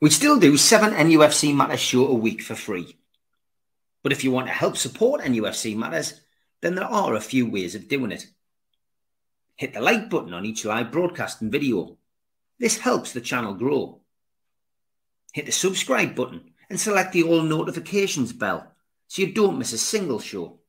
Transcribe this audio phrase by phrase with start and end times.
[0.00, 2.96] We still do seven NUFC Matters show a week for free.
[4.04, 6.20] But if you want to help support NUFC Matters,
[6.60, 8.28] then there are a few ways of doing it.
[9.56, 11.98] Hit the like button on each live broadcast and video.
[12.60, 14.00] This helps the channel grow.
[15.32, 18.70] Hit the subscribe button and select the all notifications bell
[19.08, 20.60] so you don't miss a single show.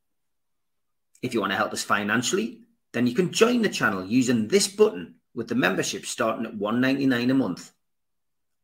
[1.22, 2.62] If you want to help us financially,
[2.94, 7.30] then you can join the channel using this button with the membership starting at $1.99
[7.30, 7.72] a month.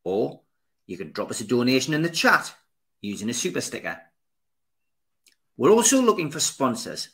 [0.04, 0.42] Or
[0.88, 2.54] you can drop us a donation in the chat
[3.02, 4.00] using a super sticker.
[5.58, 7.10] We're also looking for sponsors.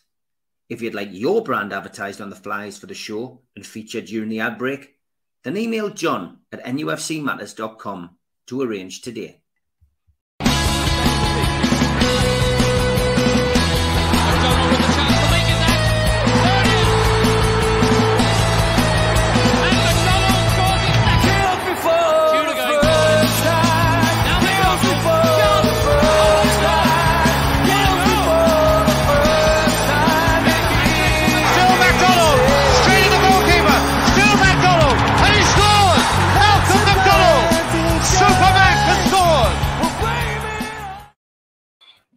[0.69, 4.29] If you'd like your brand advertised on the flyers for the show and featured during
[4.29, 4.95] the ad break,
[5.43, 9.40] then email john at nufcmatters.com to arrange today.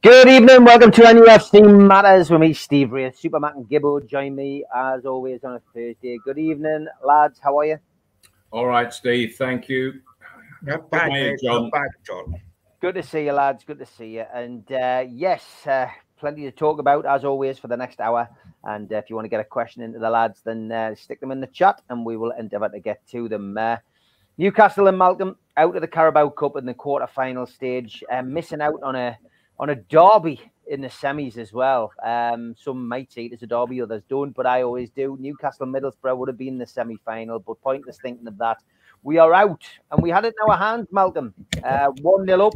[0.04, 3.18] Good evening, welcome to NUFC Matters with me, Steve Wraith.
[3.18, 6.18] Supermac and Gibbo join me as always on a Thursday.
[6.22, 7.40] Good evening, lads.
[7.42, 7.78] How are you?
[8.50, 9.36] All right, Steve.
[9.36, 10.02] Thank you.
[10.60, 11.40] Not bad, Good mate.
[11.42, 11.62] John.
[11.62, 12.34] Not bad, John.
[12.82, 13.64] Good to see you, lads.
[13.64, 14.26] Good to see you.
[14.34, 15.86] And uh, yes, uh,
[16.18, 18.28] plenty to talk about as always for the next hour.
[18.62, 21.20] And uh, if you want to get a question into the lads, then uh, stick
[21.20, 23.56] them in the chat and we will endeavour to get to them.
[23.56, 23.78] Uh,
[24.36, 28.60] Newcastle and Malcolm out of the Carabao Cup in the quarter final stage, uh, missing
[28.60, 29.16] out on a
[29.58, 31.92] on a derby in the semis as well.
[32.02, 35.16] Um, some might see it as a derby, others don't, but I always do.
[35.20, 38.58] Newcastle Middlesbrough would have been the semi final, but pointless thinking of that.
[39.02, 41.34] We are out, and we had it in our hands, Malcolm.
[41.62, 42.54] Uh, 1 0 up,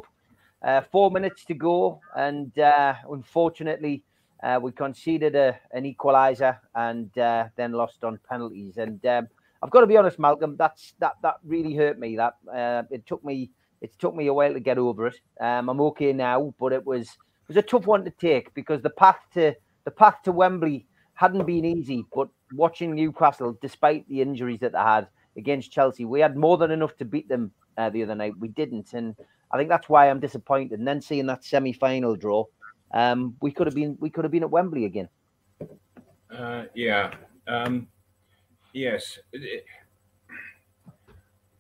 [0.63, 4.03] uh, four minutes to go, and uh, unfortunately,
[4.43, 8.79] uh, we conceded a, an equaliser and uh, then lost on penalties.
[8.79, 9.29] And um,
[9.63, 12.17] I've got to be honest, Malcolm, that's that that really hurt me.
[12.17, 15.21] That uh, it took me it took me a while to get over it.
[15.41, 18.83] Um, I'm okay now, but it was it was a tough one to take because
[18.83, 22.05] the path to the path to Wembley hadn't been easy.
[22.15, 26.71] But watching Newcastle, despite the injuries that they had against Chelsea, we had more than
[26.71, 28.34] enough to beat them uh, the other night.
[28.38, 29.15] We didn't, and
[29.50, 30.78] I think that's why I'm disappointed.
[30.78, 32.44] And then seeing that semi-final draw,
[32.93, 35.09] um, we could have been we could have been at Wembley again.
[36.31, 37.15] Uh, yeah.
[37.47, 37.88] Um,
[38.72, 39.19] yes.
[39.33, 39.65] It,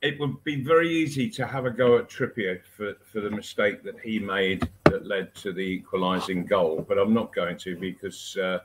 [0.00, 3.82] it would be very easy to have a go at Trippier for, for the mistake
[3.82, 8.36] that he made that led to the equalising goal, but I'm not going to because
[8.36, 8.60] uh,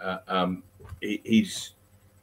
[0.00, 0.62] uh, um,
[1.00, 1.74] he, he's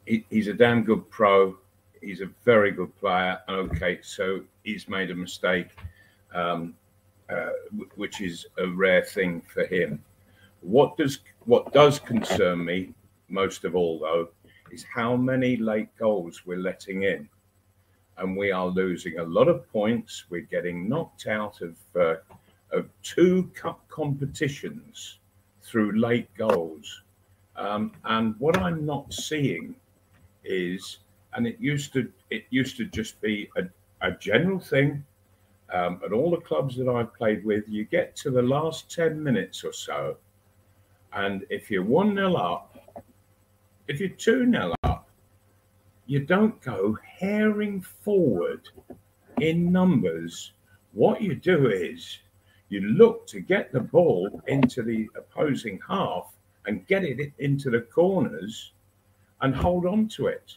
[0.06, 1.56] he, he's a damn good pro.
[2.00, 3.38] He's a very good player.
[3.48, 5.68] Okay, so he's made a mistake,
[6.34, 6.74] um,
[7.28, 7.50] uh,
[7.96, 10.02] which is a rare thing for him.
[10.62, 12.94] What does what does concern me
[13.28, 14.28] most of all, though,
[14.70, 17.28] is how many late goals we're letting in,
[18.18, 20.24] and we are losing a lot of points.
[20.30, 22.16] We're getting knocked out of uh,
[22.70, 25.18] of two cup competitions
[25.62, 27.02] through late goals,
[27.56, 29.74] um, and what I'm not seeing
[30.44, 30.98] is,
[31.34, 33.64] and it used to it used to just be a,
[34.06, 35.04] a general thing.
[35.70, 39.22] Um, at all the clubs that I've played with, you get to the last 10
[39.22, 40.16] minutes or so,
[41.12, 43.04] and if you're 1 0 up,
[43.86, 44.77] if you're 2 0 up,
[46.08, 48.66] you don't go herring forward
[49.42, 50.52] in numbers.
[50.94, 52.20] What you do is
[52.70, 56.32] you look to get the ball into the opposing half
[56.64, 58.72] and get it into the corners
[59.42, 60.56] and hold on to it.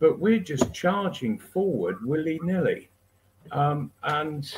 [0.00, 2.90] But we're just charging forward willy nilly.
[3.52, 4.52] Um, and,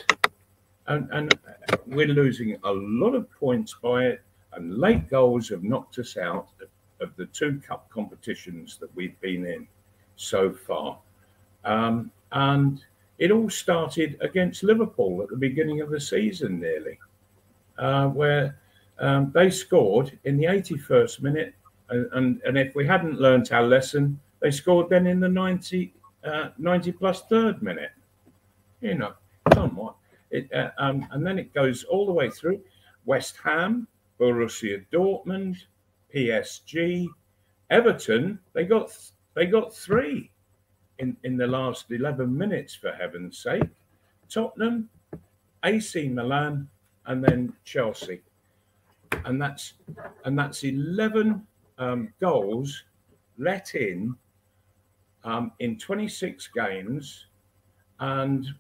[0.87, 1.39] and, and
[1.87, 4.23] we're losing a lot of points by it
[4.55, 6.69] and late goals have knocked us out of,
[7.07, 9.69] of the two cup competitions that we've been in
[10.17, 10.99] so far.
[11.65, 12.83] Um, and
[13.19, 16.99] it all started against Liverpool at the beginning of the season, nearly,
[17.79, 18.59] uh, where
[18.99, 21.55] um, they scored in the 81st minute.
[21.91, 25.93] And, and, and if we hadn't learnt our lesson, they scored then in the 90,
[26.25, 27.93] uh, 90 plus third minute.
[28.81, 29.13] You know,
[29.55, 29.95] somewhat.
[30.31, 32.61] It, uh, um, and then it goes all the way through
[33.05, 33.87] West Ham,
[34.19, 35.59] Borussia Dortmund,
[36.15, 37.07] PSG,
[37.71, 38.39] Everton.
[38.53, 38.91] They got
[39.35, 40.31] they got three
[40.99, 42.75] in in the last eleven minutes.
[42.75, 43.71] For heaven's sake,
[44.29, 44.89] Tottenham,
[45.65, 46.69] AC Milan,
[47.07, 48.23] and then Chelsea,
[49.25, 49.75] and that's
[50.25, 51.47] and that's eleven
[51.79, 52.85] um, goals
[53.39, 54.15] let in
[55.25, 57.27] um, in twenty six games,
[58.01, 58.55] and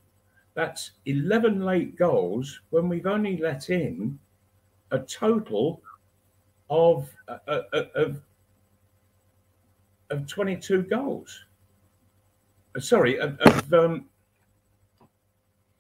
[0.54, 4.19] That's 11 late goals when we've only let in
[4.90, 5.80] a total
[6.69, 8.20] of, uh, uh of,
[10.12, 11.44] of 22 goals.
[12.76, 14.06] Uh, sorry, of, of um,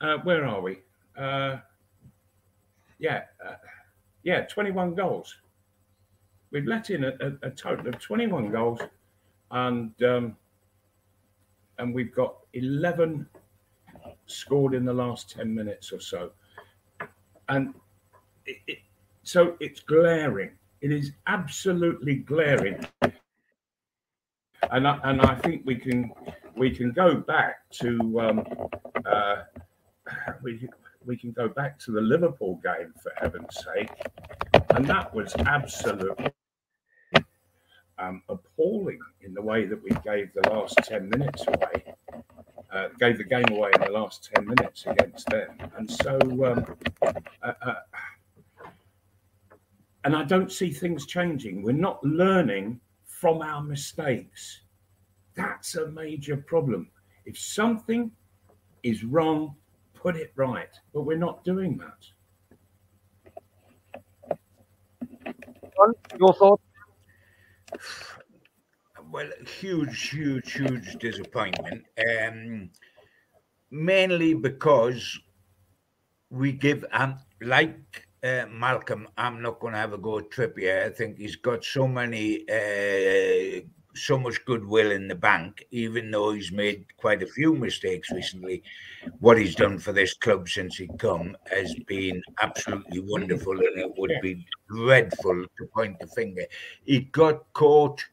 [0.00, 0.78] uh, where are we?
[1.16, 1.58] Uh,
[2.98, 3.24] yeah,
[4.22, 5.36] yeah, 21 goals.
[6.50, 8.80] We've let in a, a, a total of 21 goals,
[9.50, 10.36] and um,
[11.78, 13.26] and we've got 11
[14.26, 16.30] scored in the last 10 minutes or so.
[17.48, 17.74] And
[18.46, 18.78] it, it,
[19.22, 20.50] so it's glaring.
[20.80, 22.84] It is absolutely glaring.
[24.70, 26.12] And I, and I think we can
[26.56, 28.44] we can go back to um,
[29.04, 29.36] uh,
[30.42, 30.68] we
[31.04, 33.90] we can go back to the Liverpool game for heaven's sake,
[34.70, 36.30] and that was absolutely
[37.98, 41.94] um, appalling in the way that we gave the last ten minutes away,
[42.72, 46.18] uh, gave the game away in the last ten minutes against them, and so.
[46.44, 46.76] Um,
[47.42, 47.74] uh, uh,
[50.04, 51.62] and I don't see things changing.
[51.62, 52.80] We're not learning
[53.22, 54.62] from our mistakes.
[55.36, 56.90] That's a major problem.
[57.24, 58.10] If something
[58.82, 59.54] is wrong,
[59.94, 60.74] put it right.
[60.92, 62.02] But we're not doing that.
[66.18, 66.62] Your thoughts?
[69.12, 69.30] Well,
[69.60, 71.84] huge, huge, huge disappointment.
[72.04, 72.70] Um,
[73.70, 75.20] mainly because
[76.28, 80.86] we give, um, like uh, Malcolm, I'm not going to have a go at Trippier.
[80.86, 83.62] I think he's got so many uh,
[83.94, 88.62] so much goodwill in the bank, even though he's made quite a few mistakes recently.
[89.20, 93.92] What he's done for this club since he come has been absolutely wonderful, and it
[93.96, 96.44] would be dreadful to point the finger.
[96.84, 98.04] He got caught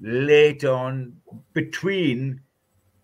[0.00, 1.16] late on
[1.52, 2.40] between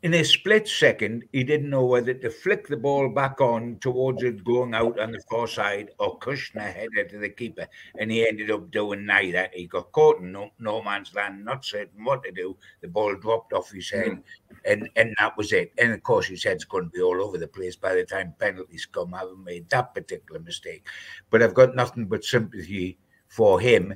[0.03, 4.23] in a split second, he didn't know whether to flick the ball back on towards
[4.23, 7.67] it going out on the far side or Kushner headed to the keeper.
[7.99, 9.49] And he ended up doing neither.
[9.53, 12.57] He got caught in no, no man's land, not certain what to do.
[12.81, 14.23] The ball dropped off his head, mm.
[14.65, 15.73] and, and that was it.
[15.77, 18.35] And of course, his head's going to be all over the place by the time
[18.39, 20.87] penalties come, having made that particular mistake.
[21.29, 22.99] But I've got nothing but sympathy
[23.29, 23.95] for him.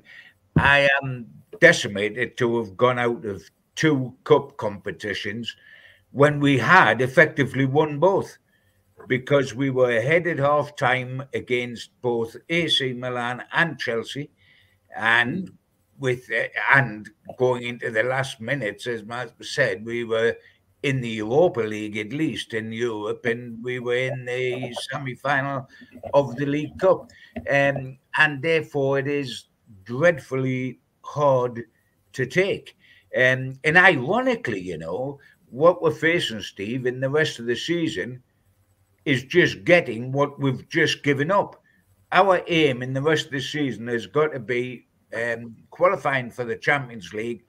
[0.57, 1.27] I am
[1.61, 3.43] decimated to have gone out of
[3.75, 5.57] two cup competitions
[6.15, 8.39] when we had effectively won both
[9.09, 14.31] because we were ahead at half time against both AC Milan and Chelsea
[14.97, 15.51] and
[15.99, 16.31] with
[16.73, 20.37] and going into the last minutes as Mark said we were
[20.85, 25.69] in the Europa League at least in Europe and we were in the semi-final
[26.13, 27.11] of the League Cup.
[27.51, 29.47] Um, and therefore it is
[29.83, 31.65] dreadfully hard
[32.13, 32.77] to take.
[33.17, 35.19] Um, and ironically you know
[35.55, 38.21] what we're facing, Steve, in the rest of the season
[39.05, 41.63] is just getting what we've just given up.
[42.11, 46.45] Our aim in the rest of the season has got to be um, qualifying for
[46.45, 47.45] the Champions League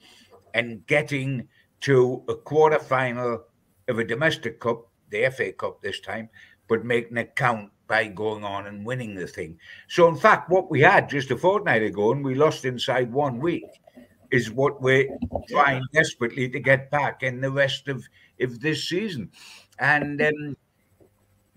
[0.54, 1.48] and getting
[1.82, 3.44] to a quarter final
[3.88, 6.30] of a domestic cup, the FA Cup this time,
[6.68, 9.58] but making it count by going on and winning the thing.
[9.88, 13.40] So, in fact, what we had just a fortnight ago, and we lost inside one
[13.40, 13.66] week,
[14.32, 15.08] is what we're
[15.50, 18.04] trying desperately to get back in the rest of,
[18.40, 19.30] of this season.
[19.80, 20.58] And um,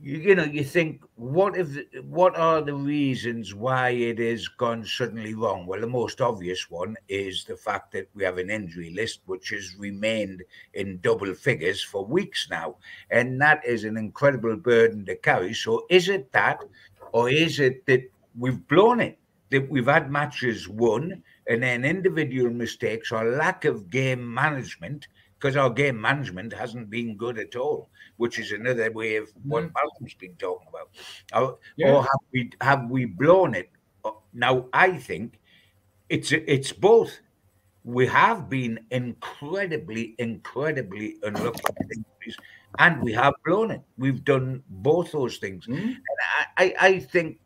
[0.01, 4.85] you, you, know, you think, what if, what are the reasons why it has gone
[4.85, 5.67] suddenly wrong?
[5.67, 9.51] Well, the most obvious one is the fact that we have an injury list which
[9.51, 10.43] has remained
[10.75, 12.77] in double figures for weeks now,
[13.11, 15.53] and that is an incredible burden to carry.
[15.53, 16.61] So, is it that,
[17.13, 18.09] or is it that
[18.39, 19.19] we've blown it?
[19.51, 25.57] That we've had matches won and then individual mistakes or lack of game management because
[25.57, 29.73] our game management hasn't been good at all, which is another way of what mm.
[29.75, 30.91] Malcolm's been talking about.
[31.33, 31.93] Or, yeah.
[31.93, 33.71] or, have we have we blown it?
[34.05, 35.41] Uh, now I think
[36.09, 37.21] it's it's both.
[37.85, 41.63] We have been incredibly, incredibly unlucky,
[42.79, 43.83] and we have blown it.
[43.97, 45.79] We've done both those things, mm.
[45.79, 45.99] and
[46.59, 47.39] I, I think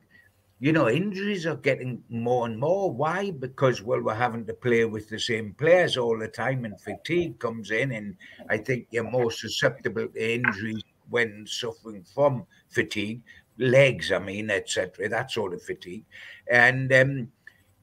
[0.63, 2.89] you know, injuries are getting more and more.
[2.89, 3.33] Why?
[3.33, 7.41] Because, well, we're having to play with the same players all the time, and fatigue
[7.41, 7.91] comes in.
[7.91, 8.15] And
[8.49, 13.23] I think you're more susceptible to injuries when suffering from fatigue,
[13.59, 15.09] legs, I mean, etc.
[15.09, 16.05] That sort of fatigue.
[16.49, 17.33] And, um,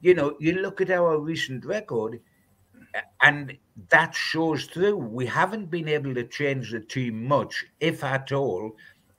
[0.00, 2.18] you know, you look at our recent record,
[3.20, 3.58] and
[3.90, 4.96] that shows through.
[4.96, 8.74] We haven't been able to change the team much, if at all,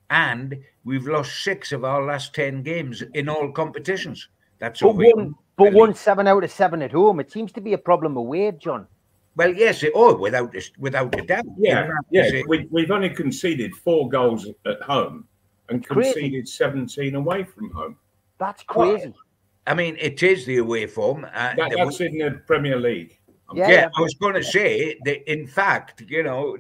[0.09, 4.27] and we've lost six of our last 10 games in all competitions.
[4.59, 7.19] That's but one, but one seven out of seven at home.
[7.19, 8.87] It seems to be a problem away, John.
[9.35, 11.45] Well, yes, it, oh, without without a doubt.
[11.57, 12.41] Yeah, yeah.
[12.47, 15.25] We, we've only conceded four goals at home
[15.69, 16.13] and Crazy.
[16.13, 17.97] conceded 17 away from home.
[18.37, 19.13] That's crazy.
[19.67, 21.25] I mean, it is the away form.
[21.25, 23.17] Uh, That, the- that's in the Premier League.
[23.53, 23.89] Yeah, yeah, yeah.
[23.97, 25.31] I was going to say that.
[25.31, 26.57] In fact, you know,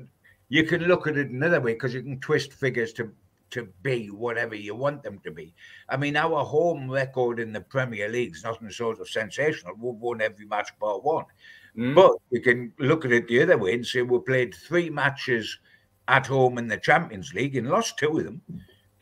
[0.49, 3.11] you can look at it another way because you can twist figures to
[3.51, 5.53] to be whatever you want them to be.
[5.89, 9.75] I mean, our home record in the Premier League is nothing sort of sensational.
[9.77, 11.25] We've won every match bar one.
[11.77, 11.95] Mm.
[11.95, 15.59] But you can look at it the other way and say we played three matches
[16.07, 18.41] at home in the Champions League and lost two of them.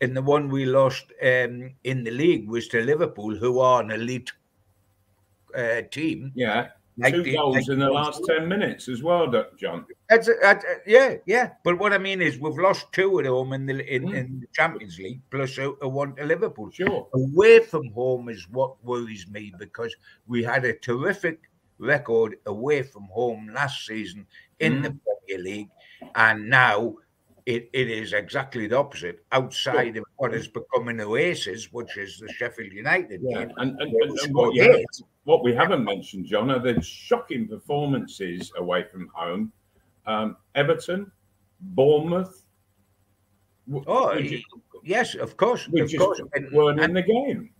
[0.00, 3.90] And the one we lost um, in the league was to Liverpool, who are an
[3.90, 4.32] elite
[5.54, 6.32] uh, team.
[6.34, 6.68] yeah,
[6.98, 9.86] Like two the- goals like in the last 10 minutes as well, John.
[10.08, 11.50] That's, that's yeah, yeah.
[11.64, 14.14] But what I mean is, we've lost two at home in the in, Mm.
[14.16, 16.70] in the Champions League, plus a, a one to Liverpool.
[16.70, 17.06] Sure.
[17.14, 19.94] Away from home is what worries me because
[20.26, 21.40] we had a terrific
[21.78, 24.26] record away from home last season
[24.58, 25.68] in the Premier League,
[26.16, 26.94] and now
[27.54, 29.24] it, it is exactly the opposite.
[29.32, 33.52] Outside of what has become an oasis, which is the Sheffield United Yeah, game.
[33.56, 34.84] and, and, and, and what, you
[35.24, 39.52] what we haven't mentioned, John, are the shocking performances away from home.
[40.06, 41.10] Um, Everton,
[41.60, 42.44] Bournemouth,
[43.86, 44.42] Oh, ju-
[44.82, 46.20] yes, of course, we of just course.
[46.52, 47.50] Weren't in the game.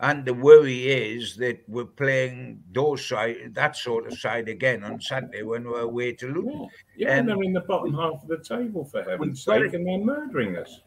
[0.00, 5.00] And the worry is that we're playing those side, that sort of side again on
[5.00, 6.68] Saturday when we're away to Luton.
[6.96, 9.74] Yeah, yeah Um, they're in the bottom half of the table for heaven's sake, it.
[9.74, 10.80] and they're murdering us.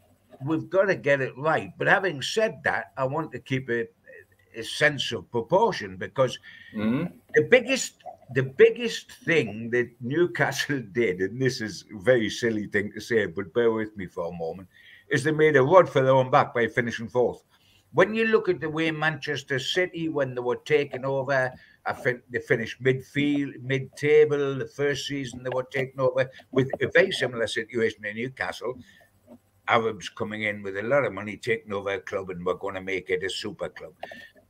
[0.45, 1.71] We've got to get it right.
[1.77, 3.95] But having said that, I want to keep it
[4.55, 6.37] a sense of proportion because
[6.75, 7.11] Mhm.
[7.33, 12.91] the biggest the biggest thing that Newcastle did, and this is a very silly thing
[12.91, 14.67] to say, but bear with me for a moment,
[15.07, 17.41] is they made a rod for their own back by finishing fourth.
[17.93, 21.51] When you look at the way Manchester City, when they were taken over,
[21.85, 24.55] I think they finished midfield, mid-table.
[24.55, 28.77] The first season they were taken over with a very similar situation in Newcastle.
[29.67, 32.75] Arabs coming in with a lot of money, taking over a club, and we're going
[32.75, 33.93] to make it a super club.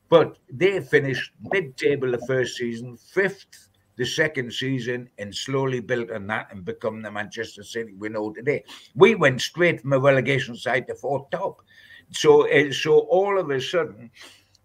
[0.09, 6.27] But they finished mid-table the first season, fifth the second season, and slowly built on
[6.27, 8.63] that and become the Manchester City we know today.
[8.95, 11.61] We went straight from a relegation side to fourth top.
[12.11, 14.09] So, uh, so all of a sudden,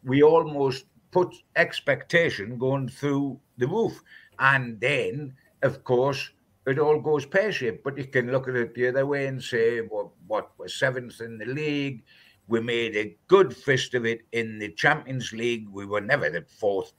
[0.05, 4.01] we almost put expectation going through the roof,
[4.39, 6.31] and then, of course,
[6.67, 7.85] it all goes pear-shaped.
[7.85, 11.21] But you can look at it the other way and say, well, what we're seventh
[11.21, 12.05] in the league.
[12.49, 15.69] We made a good fist of it in the Champions League.
[15.69, 16.93] We were never the fourth,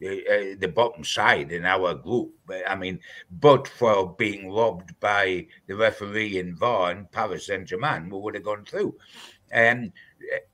[0.00, 2.32] the, uh, the bottom side in our group.
[2.66, 2.98] I mean,
[3.40, 8.34] but for being robbed by the referee in VAR in Paris Saint Germain, we would
[8.34, 8.96] have gone through.
[9.54, 9.92] Um,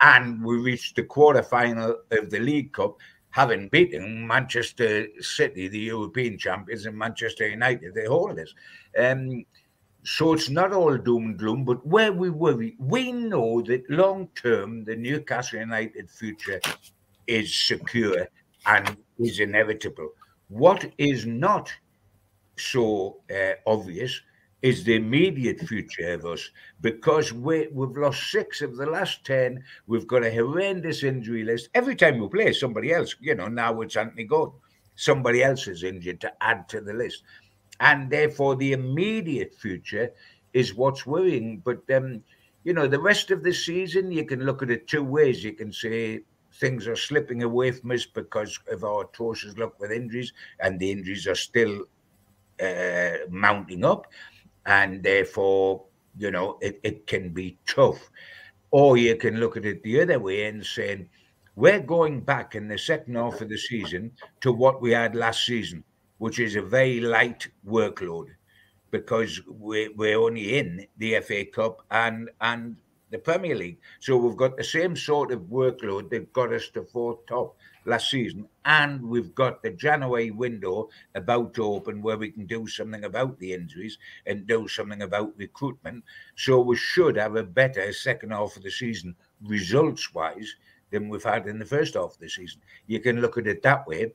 [0.01, 2.97] and we reached the quarter final of the League Cup,
[3.31, 8.55] having beaten Manchester City, the European champions, and Manchester United, the holders.
[8.99, 9.45] Um,
[10.03, 14.29] so it's not all doom and gloom, but where we worry, we know that long
[14.35, 16.61] term the Newcastle United future
[17.27, 18.27] is secure
[18.67, 20.11] and is inevitable.
[20.49, 21.71] What is not
[22.57, 24.21] so uh, obvious
[24.63, 26.51] is the immediate future of us
[26.81, 29.63] because we, we've lost six of the last 10.
[29.87, 31.71] We've got a horrendous injury list.
[31.75, 34.59] Every time we play, somebody else, you know, now it's Anthony Gordon,
[34.97, 37.23] somebody else is injured to add to the list.
[37.81, 40.11] And therefore, the immediate future
[40.53, 41.63] is what's worrying.
[41.65, 42.23] But, um,
[42.65, 45.43] you know, the rest of the season, you can look at it two ways.
[45.43, 46.21] You can say
[46.55, 50.91] things are slipping away from us because of our atrocious luck with injuries, and the
[50.91, 51.85] injuries are still
[52.63, 54.07] uh, mounting up,
[54.67, 55.85] and therefore,
[56.17, 58.11] you know, it, it can be tough.
[58.71, 61.09] Or you can look at it the other way and saying,
[61.57, 65.45] we're going back in the second half of the season to what we had last
[65.45, 65.83] season,
[66.19, 68.29] which is a very light workload
[68.91, 72.77] because we're, we're only in the FA Cup and and
[73.11, 73.79] the Premier League.
[73.99, 78.11] So we've got the same sort of workload that got us to fourth top last
[78.11, 83.05] season, and we've got the January window about to open where we can do something
[83.05, 86.05] about the injuries and do something about recruitment.
[86.37, 90.55] So we should have a better second half of the season, results wise,
[90.91, 92.61] than we've had in the first half of the season.
[92.87, 94.13] You can look at it that way.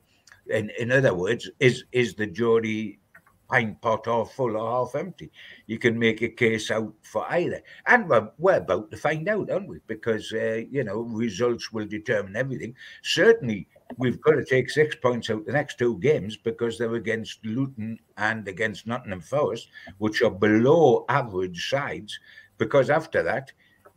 [0.47, 2.99] In, in other words, is is the Geordie
[3.49, 5.31] pint pot half full or half empty?
[5.67, 7.61] You can make a case out for either.
[7.87, 9.79] And we're, we're about to find out, aren't we?
[9.87, 12.75] Because, uh, you know, results will determine everything.
[13.03, 17.45] Certainly, we've got to take six points out the next two games because they're against
[17.45, 22.17] Luton and against Nottingham Forest, which are below average sides.
[22.57, 23.51] Because after that,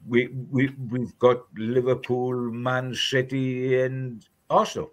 [0.07, 4.93] we, we, we've got Liverpool, Man City, and Arsenal.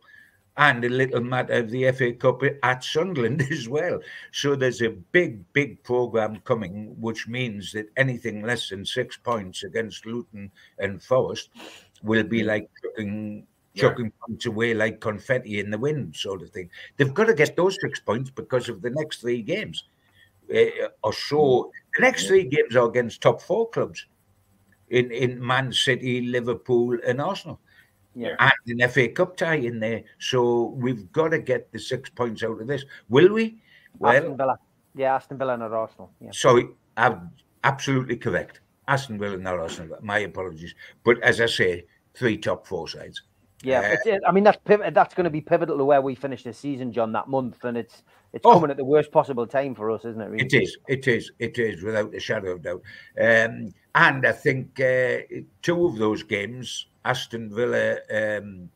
[0.58, 4.00] And a little matter of the FA Cup at Sunderland as well.
[4.32, 9.64] So there's a big, big programme coming, which means that anything less than six points
[9.64, 11.50] against Luton and Forest
[12.04, 12.46] will be mm.
[12.48, 13.46] like chucking,
[13.76, 14.26] chucking yeah.
[14.26, 16.70] points away like confetti in the wind, sort of thing.
[16.98, 19.84] They've got to get those six points because of the next three games.
[20.50, 21.72] Uh, or so mm.
[21.98, 24.06] the next three games are against top four clubs
[24.90, 27.60] in, in Man City, Liverpool, and Arsenal
[28.16, 28.36] yeah.
[28.40, 30.04] and an FA Cup tie in there.
[30.20, 32.86] So we've got to get the six points out of this.
[33.10, 33.62] Will we?
[34.00, 34.60] Well, Aston Villa.
[34.96, 36.12] Yeah, Aston Villa and Arsenal.
[36.22, 36.32] Yeah.
[36.32, 36.68] Sorry,
[36.98, 37.32] I'm
[37.64, 38.62] absolutely correct.
[38.88, 39.98] Aston Villa and Arsenal.
[40.02, 40.74] My apologies.
[41.04, 43.22] But as I say, three top four sides.
[43.64, 46.54] Yeah, uh, I mean that's that's going to be pivotal to where we finish the
[46.54, 47.12] season, John.
[47.14, 50.22] That month, and it's it's oh, coming at the worst possible time for us, isn't
[50.22, 50.26] it?
[50.26, 50.46] Really?
[50.46, 50.78] It is.
[50.88, 51.32] It is.
[51.40, 52.82] It is, without a shadow of doubt.
[53.20, 55.20] Um, and I think uh,
[55.62, 58.70] two of those games Aston Villa um,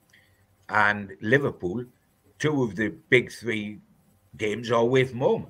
[0.69, 1.83] and Liverpool,
[2.37, 3.79] two of the big three
[4.37, 5.47] games are with home.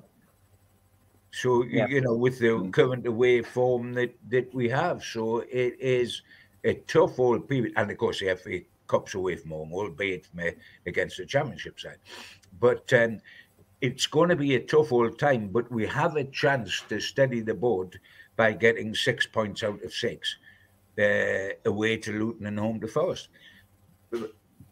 [1.30, 1.86] So yeah.
[1.86, 6.22] you know, with the current away form that that we have, so it is
[6.64, 10.26] a tough old period, and of course the FA Cup's away from home, albeit
[10.86, 11.98] against the Championship side.
[12.58, 13.20] But um,
[13.80, 15.48] it's going to be a tough old time.
[15.48, 18.00] But we have a chance to steady the board
[18.36, 20.36] by getting six points out of six
[20.98, 23.28] uh, away to Luton and home to Forest.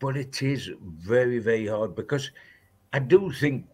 [0.00, 2.30] But it is very, very hard because
[2.92, 3.66] I do think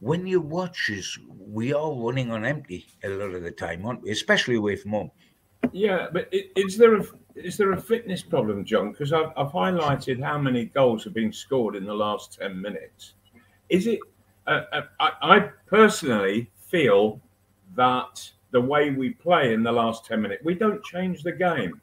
[0.00, 4.02] when you watch us, we are running on empty a lot of the time, aren't
[4.02, 4.10] we?
[4.10, 5.10] Especially away from home.
[5.72, 8.92] Yeah, but is there a is there a fitness problem, John?
[8.92, 13.14] Because I've, I've highlighted how many goals have been scored in the last ten minutes.
[13.68, 14.00] Is it?
[14.46, 17.20] Uh, uh, I, I personally feel
[17.76, 20.44] that the way we play in the last 10 minutes.
[20.44, 21.80] We don't change the game.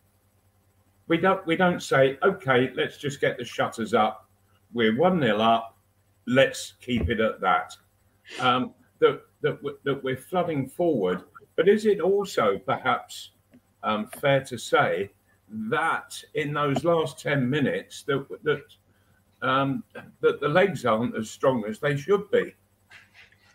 [1.07, 4.27] We don't we don't say, okay, let's just get the shutters up.
[4.73, 5.77] We're one nil up.
[6.25, 7.75] Let's keep it at that.
[8.39, 11.23] Um, that, that, that we're flooding forward.
[11.55, 13.31] But is it also perhaps
[13.83, 15.11] um, fair to say
[15.49, 18.63] that in those last 10 minutes that that
[19.41, 19.83] um,
[20.19, 22.53] that the legs aren't as strong as they should be?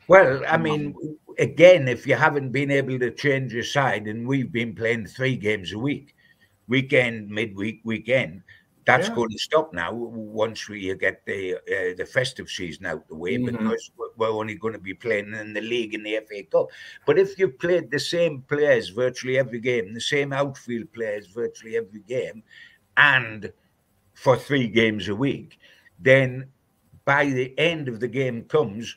[0.08, 0.94] Well, I mean,
[1.38, 5.36] again, if you haven't been able to change your side, and we've been playing three
[5.36, 6.14] games a week,
[6.68, 8.42] weekend, midweek, weekend,
[8.84, 9.14] that's yeah.
[9.14, 13.36] going to stop now once we get the uh, the festive season out the way
[13.36, 13.56] mm-hmm.
[13.56, 16.66] because we're only going to be playing in the league and the FA Cup.
[17.06, 21.76] But if you've played the same players virtually every game, the same outfield players virtually
[21.76, 22.42] every game,
[22.96, 23.52] and
[24.14, 25.58] for three games a week,
[25.98, 26.48] then
[27.04, 28.96] by the end of the game comes,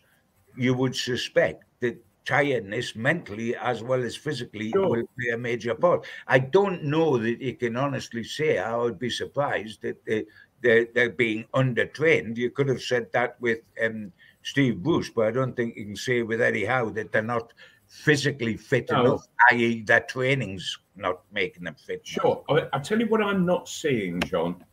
[0.57, 4.89] you would suspect that tiredness mentally as well as physically sure.
[4.89, 6.05] will play a major part.
[6.27, 10.25] I don't know that you can honestly say I would be surprised that they,
[10.61, 12.37] they're, they're being undertrained.
[12.37, 15.95] You could have said that with um, Steve Bruce, but I don't think you can
[15.95, 17.53] say with Eddie Howe that they're not
[17.87, 19.01] physically fit no.
[19.01, 22.05] enough, i.e., their training's not making them fit.
[22.05, 22.43] Sure.
[22.49, 24.63] I, I'll tell you what I'm not seeing, John.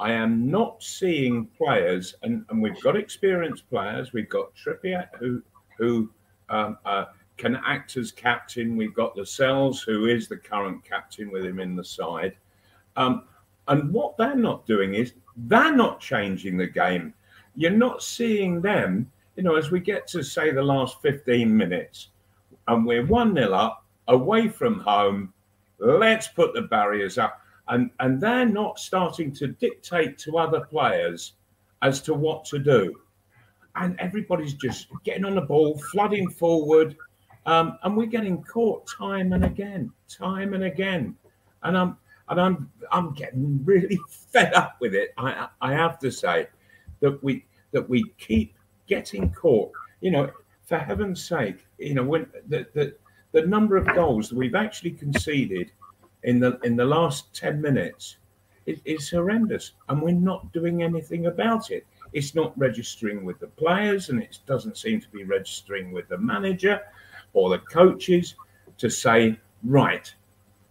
[0.00, 4.12] I am not seeing players, and, and we've got experienced players.
[4.12, 5.42] We've got Trippier, who
[5.76, 6.10] who
[6.48, 7.06] um, uh,
[7.36, 8.76] can act as captain.
[8.76, 12.36] We've got Lascelles, who is the current captain with him in the side.
[12.96, 13.24] Um,
[13.68, 17.14] and what they're not doing is they're not changing the game.
[17.54, 22.08] You're not seeing them, you know, as we get to say the last 15 minutes
[22.66, 25.32] and we're 1 0 up away from home.
[25.78, 31.34] Let's put the barriers up and and they're not starting to dictate to other players
[31.82, 32.94] as to what to do.
[33.76, 36.96] And everybody's just getting on the ball flooding forward.
[37.46, 41.16] Um, and we're getting caught time and again time and again.
[41.62, 41.96] And i'm
[42.28, 46.46] and i'm i'm getting really fed up with it i i have to say
[47.00, 48.54] that we that we keep
[48.86, 49.72] getting caught.
[50.00, 50.30] You know
[50.64, 52.94] for heaven's sake you know when the the,
[53.32, 55.72] the number of goals that we've actually conceded
[56.24, 58.16] in the in the last 10 minutes
[58.68, 59.72] it, it's horrendous.
[59.88, 61.86] And we're not doing anything about it.
[62.12, 66.18] It's not registering with the players and it doesn't seem to be registering with the
[66.18, 66.82] manager
[67.32, 68.34] or the coaches
[68.76, 70.14] to say right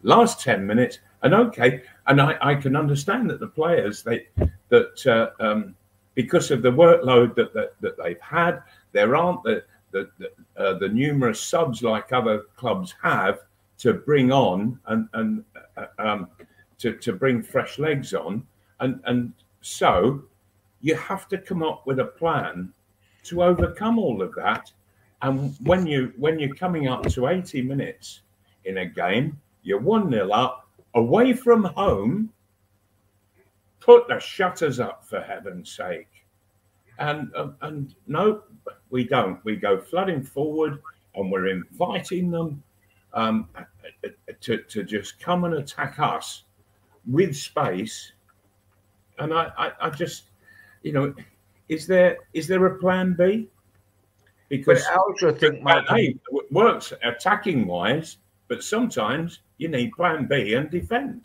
[0.04, 4.28] last 10 minutes and okay and i, I can understand that the players they
[4.70, 5.76] that uh, um,
[6.16, 8.62] because of the workload that, that, that they've had
[8.94, 10.32] there aren't the the, the,
[10.62, 13.40] uh, the numerous subs like other clubs have
[13.80, 15.44] to bring on and and
[15.76, 16.28] uh, um,
[16.80, 18.46] to to bring fresh legs on,
[18.80, 20.24] and and so
[20.82, 22.72] you have to come up with a plan
[23.24, 24.72] to overcome all of that.
[25.22, 28.22] And when you when you're coming up to 80 minutes
[28.66, 32.32] in a game, you're one nil up away from home.
[33.80, 36.10] Put the shutters up for heaven's sake.
[37.00, 38.44] And um, and no,
[38.90, 39.44] we don't.
[39.46, 40.82] We go flooding forward,
[41.16, 42.64] and we're inviting them
[43.18, 43.50] um,
[44.42, 46.44] to to just come and attack us
[47.06, 48.14] with space.
[49.20, 50.30] And I, I, I just,
[50.84, 51.14] you know,
[51.68, 53.50] is there is there a plan B?
[54.66, 56.16] But I also think, Malcolm, A
[56.52, 61.24] works attacking wise, but sometimes you need plan B and defend.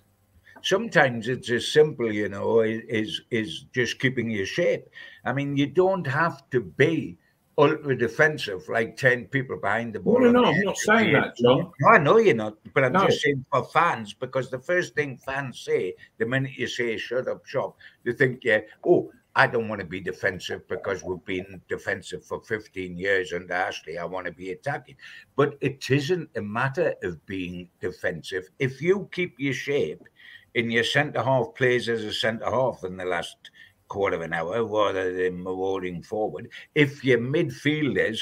[0.62, 4.88] sometimes it's as simple, you know, is is just keeping your shape.
[5.24, 7.18] I mean, you don't have to be
[7.58, 10.20] ultra defensive like ten people behind the ball.
[10.20, 11.70] No, no, no, I'm not saying that, John.
[11.80, 13.06] No, I know you're not, but I'm No.
[13.06, 17.28] just saying for fans because the first thing fans say the minute you say "shut
[17.28, 21.60] up, shop," they think, "Yeah, oh, I don't want to be defensive because we've been
[21.68, 23.98] defensive for 15 years and Ashley.
[23.98, 24.96] I want to be attacking."
[25.36, 28.48] But it isn't a matter of being defensive.
[28.58, 30.02] If you keep your shape
[30.54, 33.50] and your centre half plays as a centre half in the last
[33.92, 38.20] quarter of an hour rather than marauding forward, if your midfielders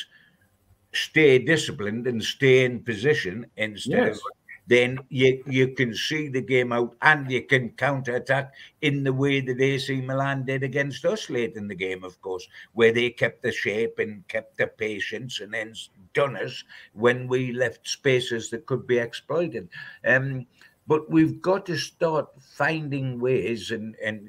[0.93, 4.17] stay disciplined and stay in position instead Yes.
[4.17, 4.21] of
[4.67, 8.53] then you you can see the game out and you can counter attack
[8.83, 12.47] in the way that AC Milan did against us late in the game, of course,
[12.73, 15.75] where they kept the shape and kept the patience and then
[16.15, 19.69] done us when we left spaces that could be exploited.
[20.05, 20.47] Um,
[20.87, 24.29] but we've got to start finding ways and and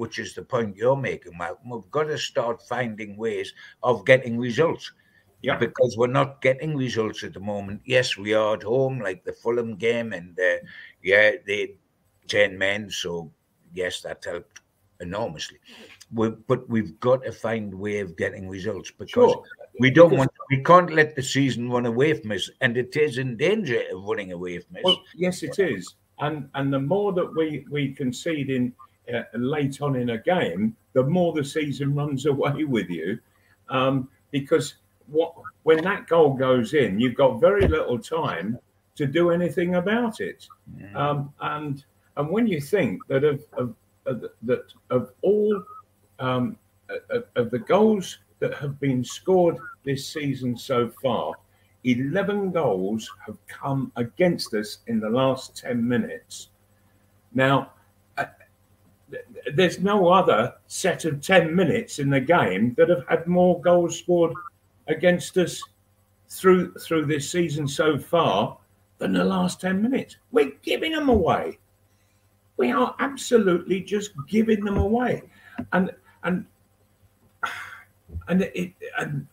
[0.00, 1.68] which is the point you're making, Malcolm.
[1.70, 4.90] We've got to start finding ways of getting results
[5.42, 5.58] Yeah.
[5.58, 7.82] because we're not getting results at the moment.
[7.84, 10.58] Yes, we are at home, like the Fulham game, and uh,
[11.02, 11.76] yeah, they
[12.28, 13.30] ten men, so
[13.74, 14.60] yes, that helped
[15.00, 15.58] enormously.
[16.18, 19.44] We, but we've got to find a way of getting results because Sure.
[19.80, 22.96] we don't Because- want, we can't let the season run away from us, and it
[22.96, 24.82] is in danger of running away from us.
[24.84, 25.82] Well, yes, it is,
[26.26, 28.72] and and the more that we we concede in
[29.12, 33.18] uh, late on in a game, the more the season runs away with you,
[33.68, 34.74] um, because
[35.06, 38.58] what when that goal goes in, you've got very little time
[38.96, 40.46] to do anything about it,
[40.94, 41.84] um, and
[42.16, 43.74] and when you think that of, of,
[44.06, 45.62] of that of all
[46.18, 46.56] um,
[47.10, 51.34] of, of the goals that have been scored this season so far,
[51.84, 56.48] 11 goals have come against us in the last 10 minutes.
[57.32, 57.72] Now,
[59.54, 63.98] there's no other set of 10 minutes in the game that have had more goals
[63.98, 64.32] scored
[64.88, 65.62] against us
[66.28, 68.56] through through this season so far
[68.98, 70.16] than the last 10 minutes.
[70.30, 71.58] We're giving them away.
[72.56, 75.22] We are absolutely just giving them away.
[75.72, 75.90] And
[76.22, 76.46] and
[78.28, 79.26] and it and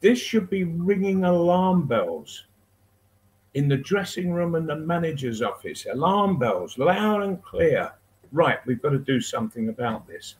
[0.00, 2.46] this should be ringing alarm bells
[3.54, 5.86] in the dressing room and the manager's office.
[5.90, 7.90] Alarm bells, loud and clear.
[8.32, 10.36] Right, we've got to do something about this.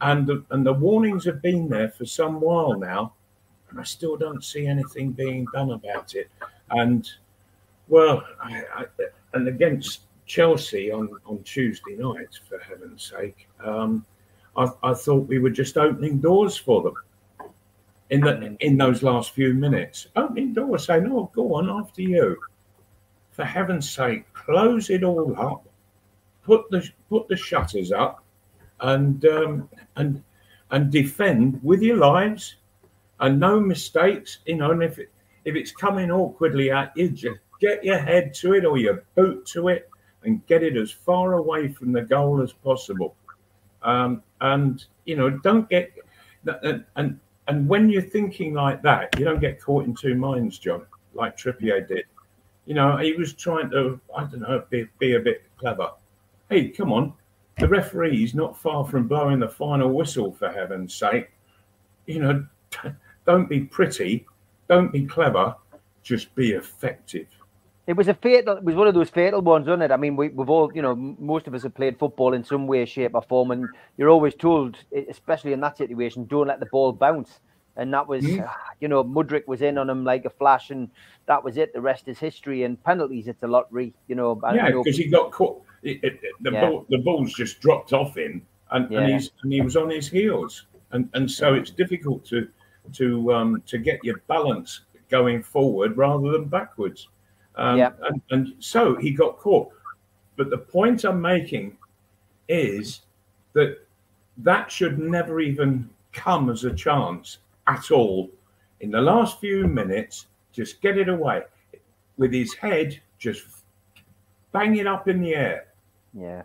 [0.00, 3.14] And the, and the warnings have been there for some while now,
[3.70, 6.30] and I still don't see anything being done about it.
[6.70, 7.08] And
[7.88, 8.84] well, I, I,
[9.34, 14.04] and against Chelsea on, on Tuesday night, for heaven's sake, um,
[14.56, 16.94] I, I thought we were just opening doors for them
[18.10, 20.06] in the in those last few minutes.
[20.16, 22.38] Opening doors, saying, "Oh, go on after you."
[23.30, 25.67] For heaven's sake, close it all up,
[26.48, 28.24] put the put the shutters up,
[28.80, 30.22] and um, and
[30.70, 32.56] and defend with your lives,
[33.20, 34.38] and no mistakes.
[34.46, 35.10] You know, and if it,
[35.44, 39.44] if it's coming awkwardly at you, just get your head to it or your boot
[39.52, 39.90] to it,
[40.22, 43.14] and get it as far away from the goal as possible.
[43.82, 45.92] Um, and you know, don't get
[46.62, 50.58] and and and when you're thinking like that, you don't get caught in two minds,
[50.58, 52.04] John, like Trippier did.
[52.66, 55.88] You know, he was trying to, I don't know, be, be a bit clever.
[56.50, 57.12] Hey, come on.
[57.58, 61.30] The referee's not far from blowing the final whistle, for heaven's sake.
[62.06, 62.46] You know,
[63.26, 64.26] don't be pretty,
[64.68, 65.56] don't be clever,
[66.02, 67.26] just be effective.
[67.86, 68.58] It was a fatal.
[68.58, 69.90] It was one of those fatal ones, wasn't it?
[69.90, 72.66] I mean, we, we've all, you know, most of us have played football in some
[72.66, 74.76] way, shape, or form, and you're always told,
[75.08, 77.40] especially in that situation, don't let the ball bounce.
[77.76, 80.90] And that was, ah, you know, Mudryk was in on him like a flash, and
[81.26, 81.72] that was it.
[81.72, 82.64] The rest is history.
[82.64, 84.38] And penalties, it's a lottery, you know.
[84.52, 85.62] Yeah, know- because he got caught.
[85.82, 86.68] It, it, it- the Yeah.
[86.70, 89.00] ball, the ball's just dropped off him, and, Yeah.
[89.00, 92.48] and he's and he was on his heels, and and so it's difficult to
[92.94, 97.08] to um to get your balance going forward rather than backwards.
[97.56, 97.92] Um, Yeah.
[98.08, 99.68] and, and so he got caught.
[100.36, 101.76] But the point I'm making
[102.48, 103.00] is
[103.54, 103.78] that
[104.38, 108.30] that should never even come as a chance at all.
[108.80, 111.42] In the last few minutes, just get it away
[112.16, 113.44] with his head, just
[114.52, 115.67] bang it up in the air.
[116.12, 116.42] Yeah.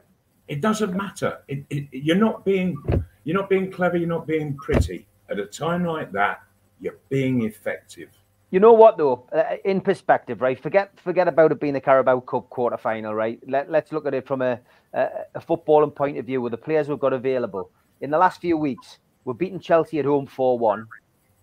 [0.48, 1.40] It doesn't matter.
[1.48, 2.76] It, it, you're not being
[3.24, 3.98] You're not being clever.
[3.98, 5.08] You're not being pretty.
[5.30, 6.42] At a time like that,
[6.80, 8.10] you're being effective.
[8.52, 9.28] You know what though?
[9.32, 10.62] Uh, in perspective, right?
[10.62, 13.40] Forget forget about it being the Carabao Cup quarter final, right?
[13.48, 14.60] Let, let's look at it from a,
[14.94, 17.72] a, a footballing point of view with the players we've got available.
[18.02, 20.88] In the last few weeks, we've beaten Chelsea at home 4 1.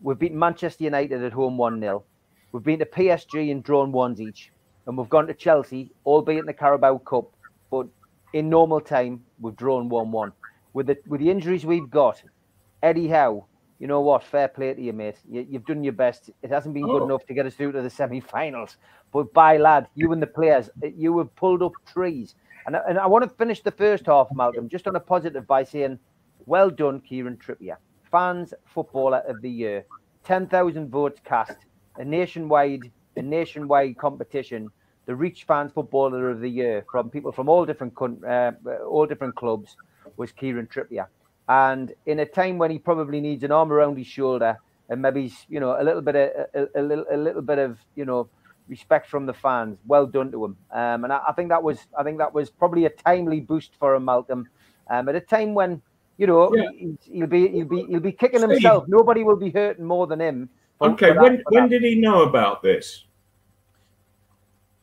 [0.02, 2.04] We've beaten Manchester United at home 1 0.
[2.52, 4.52] We've been to PSG and drawn ones each.
[4.86, 7.30] And we've gone to Chelsea, albeit in the Carabao Cup,
[7.70, 7.86] but
[8.32, 10.32] in normal time, we've drawn 1 1.
[10.72, 12.22] With the, with the injuries we've got,
[12.82, 13.46] Eddie Howe,
[13.80, 14.22] you know what?
[14.22, 15.16] Fair play to you, mate.
[15.28, 16.30] You, have done your best.
[16.42, 17.06] It hasn't been good oh.
[17.06, 18.76] enough to get us through to the semi-finals,
[19.12, 22.34] but by lad, you and the players, you have pulled up trees.
[22.66, 25.64] And, and I want to finish the first half, Malcolm, just on a positive by
[25.64, 25.98] saying,
[26.46, 27.76] well done, Kieran Trippier.
[28.10, 29.86] Fans Footballer of the Year,
[30.24, 31.56] ten thousand votes cast,
[31.96, 34.68] a nationwide, a nationwide competition.
[35.06, 37.94] The Reach Fans Footballer of the Year from people from all different
[38.26, 38.52] uh,
[38.86, 39.76] all different clubs
[40.16, 41.06] was Kieran Trippier.
[41.48, 44.56] And in a time when he probably needs an arm around his shoulder
[44.90, 47.78] and maybe you know a little bit of a, a, little a little bit of
[47.94, 48.28] you know
[48.68, 50.56] respect from the fans, well done to him.
[50.70, 53.72] Um, and I, I, think that was I think that was probably a timely boost
[53.78, 54.48] for him, Malcolm.
[54.88, 55.80] Um, at a time when
[56.18, 56.70] you know yeah.
[56.76, 58.50] he, will be he'll be he'll be kicking Steve.
[58.50, 58.84] himself.
[58.88, 60.48] Nobody will be hurting more than him.
[60.78, 63.04] For, okay, for when when did he know about this?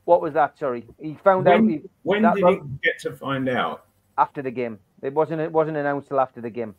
[0.08, 0.58] What was that?
[0.58, 1.70] Sorry, he found when, out.
[1.70, 3.88] He, when did he get to find out?
[4.18, 4.80] After the game.
[5.02, 5.42] It wasn't.
[5.42, 6.76] It wasn't announced till after the game.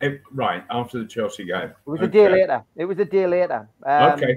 [0.00, 1.70] It, right after the Chelsea game.
[1.70, 2.06] It was okay.
[2.06, 2.64] a day later.
[2.76, 3.68] It was a day later.
[3.84, 4.36] Um, okay.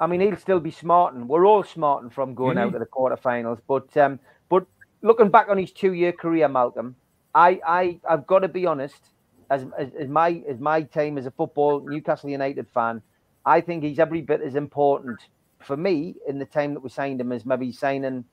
[0.00, 1.28] I mean, he'll still be smarting.
[1.28, 2.66] We're all smarting from going mm-hmm.
[2.66, 3.60] out to the quarterfinals.
[3.68, 4.66] But um, but
[5.02, 6.96] looking back on his two-year career, Malcolm,
[7.32, 9.10] I I I've got to be honest.
[9.50, 13.00] As, as, as my as my time as a football Newcastle United fan,
[13.46, 15.20] I think he's every bit as important
[15.60, 18.24] for me in the time that we signed him as maybe signing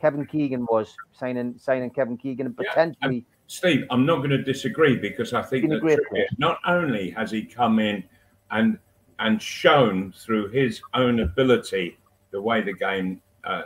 [0.00, 3.16] Kevin Keegan was signing signing Kevin Keegan and potentially.
[3.16, 7.42] Yeah, Steve, I'm not going to disagree because I think that not only has he
[7.42, 8.04] come in
[8.50, 8.78] and
[9.18, 11.96] and shown through his own ability
[12.32, 13.62] the way the game uh,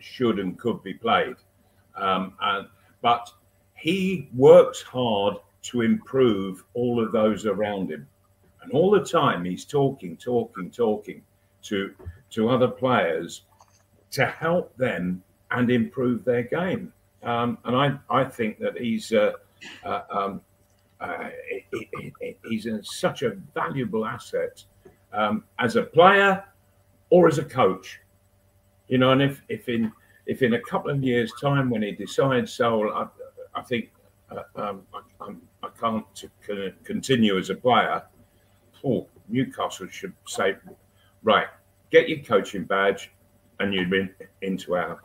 [0.00, 1.36] should and could be played,
[1.96, 2.68] um, and,
[3.00, 3.30] but
[3.74, 8.06] he works hard to improve all of those around him,
[8.62, 11.22] and all the time he's talking, talking, talking
[11.62, 11.94] to
[12.30, 13.42] to other players
[14.12, 16.92] to help them and improve their game.
[17.22, 19.32] Um, and I, I think that he's uh,
[19.84, 20.40] uh, um,
[21.00, 21.28] uh,
[22.48, 24.64] he's a, such a valuable asset
[25.12, 26.44] um, as a player
[27.10, 28.00] or as a coach.
[28.88, 29.92] You know, and if, if in
[30.26, 33.06] if in a couple of years' time when he decides, so I,
[33.54, 33.90] I think
[34.30, 36.04] uh, um, I, I, can't
[36.84, 38.02] continue as a player.
[38.84, 40.56] Oh, Newcastle should say,
[41.22, 41.46] right,
[41.90, 43.12] get your coaching badge,
[43.58, 44.10] and you're in,
[44.42, 45.02] into our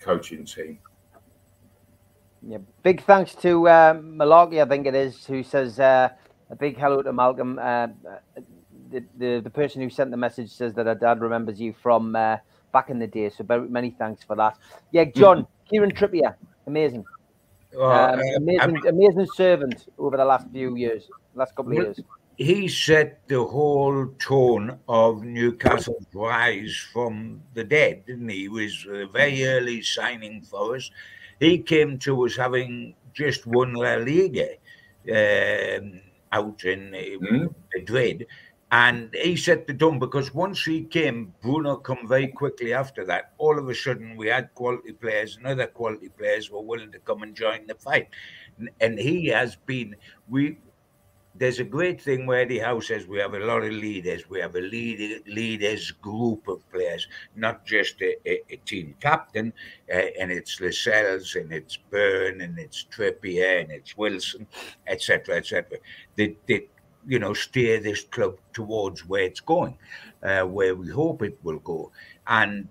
[0.00, 0.78] coaching team.
[2.46, 6.08] Yeah, big thanks to uh, Malarkey, I think it is, who says uh,
[6.50, 7.58] a big hello to Malcolm.
[7.60, 7.88] Uh,
[8.90, 12.16] the, the, the person who sent the message says that her dad remembers you from
[12.16, 12.38] uh,
[12.72, 13.30] back in the day.
[13.30, 14.58] So very many thanks for that.
[14.90, 16.34] Yeah, John, Kieran Trippier,
[16.66, 17.04] amazing.
[17.76, 21.78] um, uh, amazing, I mean, amazing servant over the last few years, last couple of
[21.78, 22.00] years.
[22.36, 28.42] He set the whole tone of Newcastle's rise from the dead, didn't he?
[28.42, 30.90] He was a very early signing for us
[31.42, 34.50] he came to us having just won La Liga
[35.10, 37.54] um, out in mm.
[37.74, 38.26] Madrid.
[38.70, 43.32] And he set the tone because once he came, Bruno come very quickly after that.
[43.38, 46.98] All of a sudden, we had quality players, and other quality players were willing to
[47.00, 48.08] come and join the fight.
[48.80, 49.96] And he has been,
[50.28, 50.56] we
[51.34, 54.28] there's a great thing where the house says we have a lot of leaders.
[54.28, 59.52] We have a lead, leaders group of players, not just a, a, a team captain.
[59.92, 64.46] Uh, and it's Lascelles and it's Burn and it's Trippier and it's Wilson,
[64.86, 65.78] etc., etc.
[66.16, 66.68] That, that
[67.06, 69.78] you know steer this club towards where it's going,
[70.22, 71.90] uh, where we hope it will go.
[72.26, 72.68] And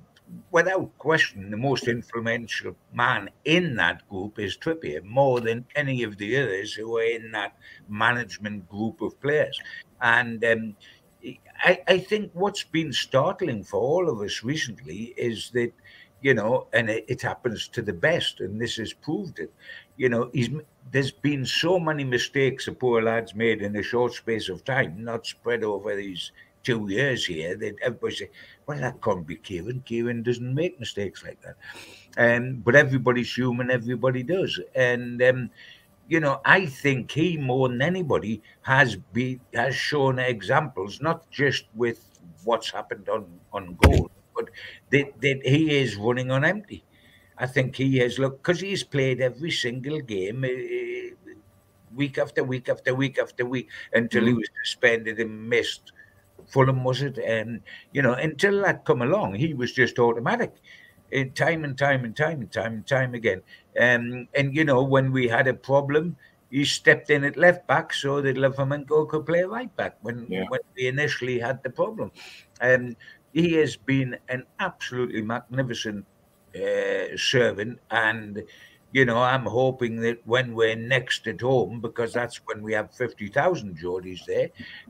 [0.52, 6.18] without question, the most influential man in that group is Trippier, more than any of
[6.18, 7.56] the others who are in that
[7.88, 9.60] management group of players.
[10.02, 10.76] And um,
[11.64, 15.72] I, I, think what's been startling for all of us recently is that,
[16.22, 19.54] you know, and it, it happens to the best, and this has proved it.
[19.98, 20.32] You know,
[20.92, 25.04] there's been so many mistakes the poor lad's made in a short space of time,
[25.04, 26.32] not spread over these
[26.64, 28.30] two years here that everybody say,
[28.66, 29.82] well, that can't be Kieran.
[29.86, 31.56] Kieran doesn't make mistakes like that.
[32.18, 34.60] Um, but everybody's human, everybody does.
[34.76, 35.50] And, um,
[36.08, 41.66] you know, I think he more than anybody has be has shown examples, not just
[41.74, 44.50] with what's happened on, on goal, but
[44.92, 46.84] that, that he is running on empty.
[47.38, 50.44] I think he has looked because he's played every single game.
[50.44, 51.16] Uh,
[51.96, 54.38] week after week after week after week until he Mm.
[54.38, 55.92] was suspended and missed.
[56.52, 57.62] Fulham was it, and
[57.92, 60.54] you know until that come along, he was just automatic,
[61.12, 63.42] and time and time and time and time and time again.
[63.80, 66.18] Um, and you know when we had a problem,
[66.50, 70.46] he stepped in at left back so that Livramento could play right back when Yeah.
[70.48, 72.12] when we initially had the problem.
[72.62, 72.96] And
[73.34, 76.06] he has been an absolutely magnificent
[76.56, 78.42] uh, servant and
[78.92, 82.94] you know i'm hoping that when we're next at home because that's when we have
[82.94, 84.50] 50,000 Geordies there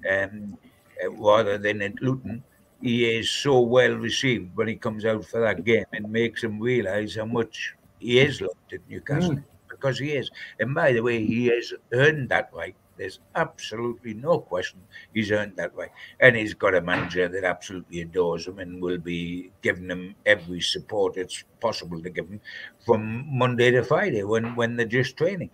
[0.10, 0.71] um, uh,
[1.10, 2.44] rather than at Luton
[2.82, 5.86] he is so well received when he comes out for that game.
[5.94, 9.38] And makes him realize how much he is loved at Newcastle
[9.70, 10.30] because he is.
[10.60, 12.76] And by the way he has earned that right.
[12.98, 14.80] There's absolutely no question
[15.14, 15.90] he's earned that right.
[16.20, 20.62] And he's got a manager that absolutely adores him and will be giving him every
[20.62, 22.40] support it's possible to give him
[22.86, 25.50] from Monday to Friday when when they're just training.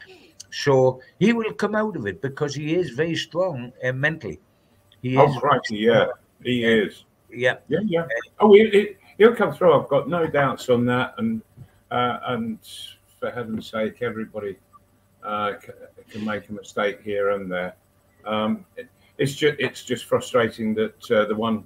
[0.52, 4.42] So he will come out of it because he is very strong uh, mentally.
[5.02, 6.08] He Oh, is, crikey, yeah,
[6.44, 7.06] he is.
[7.30, 8.06] yeah, Yeah, yeah.
[8.40, 9.80] Oh, he, he, he'll come through.
[9.80, 11.14] I've got no doubts on that.
[11.18, 11.42] And
[11.92, 12.60] uh, and
[13.20, 14.58] for heaven's sake, everybody
[15.24, 15.54] uh,
[16.10, 17.76] can make a mistake here and there.
[18.26, 21.64] Um, it, it's just it's just frustrating that uh, the one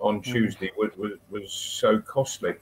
[0.00, 2.54] on Tuesday was, was, was so costly.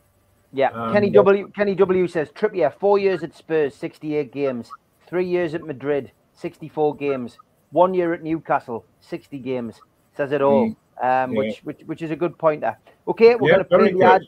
[0.52, 1.50] Yeah, Um, Kenny W.
[1.54, 2.06] Kenny W.
[2.08, 4.70] says Trippier four years at Spurs, sixty-eight games.
[5.06, 7.36] Three years at Madrid, sixty-four games.
[7.72, 9.80] One year at Newcastle, sixty games.
[10.16, 10.76] Says it all.
[11.02, 11.36] Um, yeah.
[11.36, 12.76] which, which which is a good pointer.
[13.08, 14.04] Okay, we're Yeah, going to play the good.
[14.04, 14.26] ads.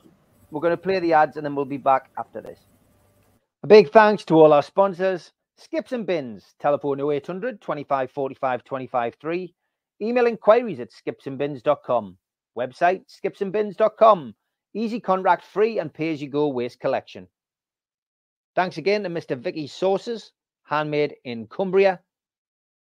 [0.51, 2.61] We're going to play the ads, and then we'll be back after this.
[3.65, 9.17] A big thanks to all our sponsors: Skips and Bins, telephone 0800 25 45 25
[9.21, 9.55] 3,
[10.03, 12.19] email inquiries at skipsandbins.com,
[12.59, 14.35] website skipsandbins.com.
[14.75, 17.29] Easy contract free and pay as you go waste collection.
[18.57, 19.39] Thanks again to Mr.
[19.39, 20.33] Vicky's Sauces,
[20.65, 22.01] handmade in Cumbria.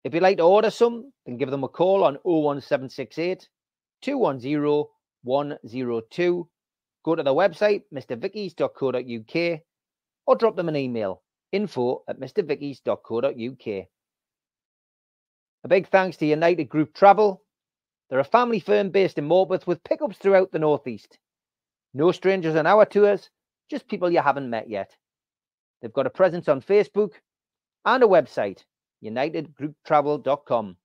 [0.03, 3.49] If you'd like to order some, then give them a call on 01768
[4.01, 4.85] 210
[5.23, 6.49] 102.
[7.03, 9.59] Go to the website, mrvickies.co.uk,
[10.25, 13.87] or drop them an email, info at mrvickies.co.uk.
[15.63, 17.43] A big thanks to United Group Travel.
[18.09, 21.19] They're a family firm based in Morpeth with pickups throughout the Northeast.
[21.93, 23.29] No strangers on our tours,
[23.69, 24.95] just people you haven't met yet.
[25.81, 27.11] They've got a presence on Facebook
[27.85, 28.63] and a website,
[29.03, 30.77] unitedgrouptravel.com.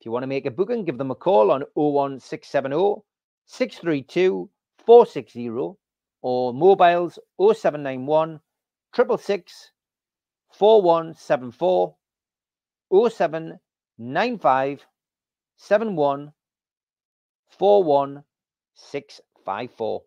[0.00, 3.02] If you want to make a booking, give them a call on 01670
[3.46, 4.50] 632
[4.84, 5.76] 460
[6.22, 8.40] or mobiles 0791
[8.94, 9.72] 666
[10.52, 11.94] 4174
[13.10, 14.86] 0795
[15.56, 16.32] 71
[17.58, 20.02] 41654.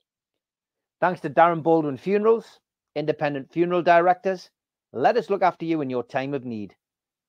[1.01, 2.59] Thanks to Darren Baldwin Funerals,
[2.95, 4.49] independent funeral directors.
[4.91, 6.75] Let us look after you in your time of need.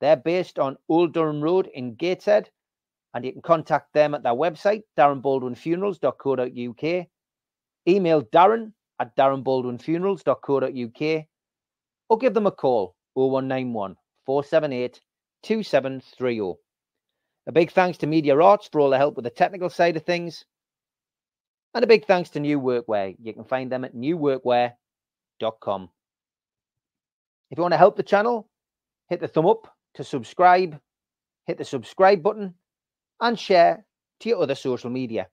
[0.01, 2.51] They're based on Old Durham Road in Gateshead,
[3.15, 7.07] and you can contact them at their website, darrenbaldwinfunerals.co.uk.
[7.89, 11.25] Email Darren at darrenbaldwinfunerals.co.uk
[12.09, 15.01] or give them a call 0191 478
[15.43, 16.55] 2730.
[17.47, 20.05] A big thanks to Media Arts for all the help with the technical side of
[20.05, 20.45] things.
[21.75, 23.15] And a big thanks to New Workwear.
[23.23, 25.91] You can find them at newworkwear.com.
[27.51, 28.49] If you want to help the channel,
[29.09, 30.79] hit the thumb up to subscribe,
[31.47, 32.55] hit the subscribe button,
[33.21, 33.85] and share
[34.21, 35.29] to your other social media.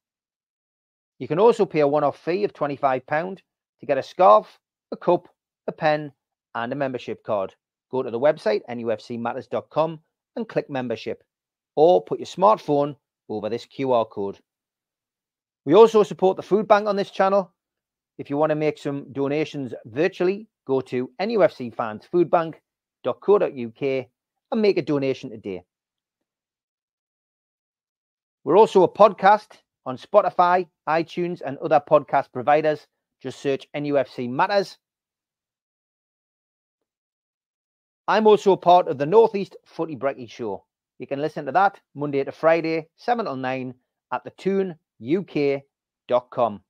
[1.19, 4.59] You can also pay a one off fee of £25 to get a scarf,
[4.91, 5.29] a cup,
[5.67, 6.11] a pen,
[6.55, 7.55] and a membership card.
[7.91, 9.99] Go to the website, nufcmatters.com,
[10.35, 11.23] and click membership,
[11.75, 12.95] or put your smartphone
[13.29, 14.39] over this QR code.
[15.65, 17.53] We also support the food bank on this channel.
[18.17, 24.07] If you want to make some donations virtually, go to nufcfansfoodbank.co.uk
[24.53, 25.63] and make a donation today.
[28.45, 32.87] We're also a podcast on Spotify, iTunes, and other podcast providers.
[33.21, 34.77] Just search NUFC Matters.
[38.07, 40.65] I'm also a part of the Northeast Footy Brekkie Show.
[40.99, 43.73] You can listen to that Monday to Friday, 7 till 9
[44.11, 46.61] at thetuneuk.com.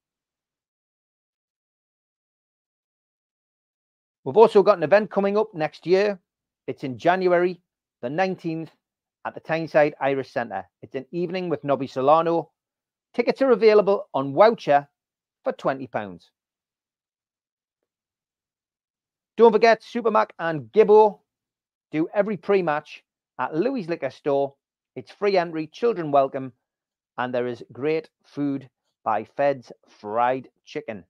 [4.24, 6.18] We've also got an event coming up next year.
[6.68, 7.60] It's in January
[8.04, 8.68] the 19th
[9.26, 10.66] at the Tyneside Irish Centre.
[10.82, 12.52] It's an evening with Nobby Solano.
[13.14, 14.86] Tickets are available on Woucher
[15.46, 16.20] for £20.
[19.38, 21.20] Don't forget, Supermac and Gibbo
[21.94, 23.06] do every pre-match
[23.40, 24.54] at Louis Liquor Store.
[24.98, 26.52] It's free entry, children welcome,
[27.18, 28.70] and there is great food
[29.06, 31.06] by Fed's Fried Chicken.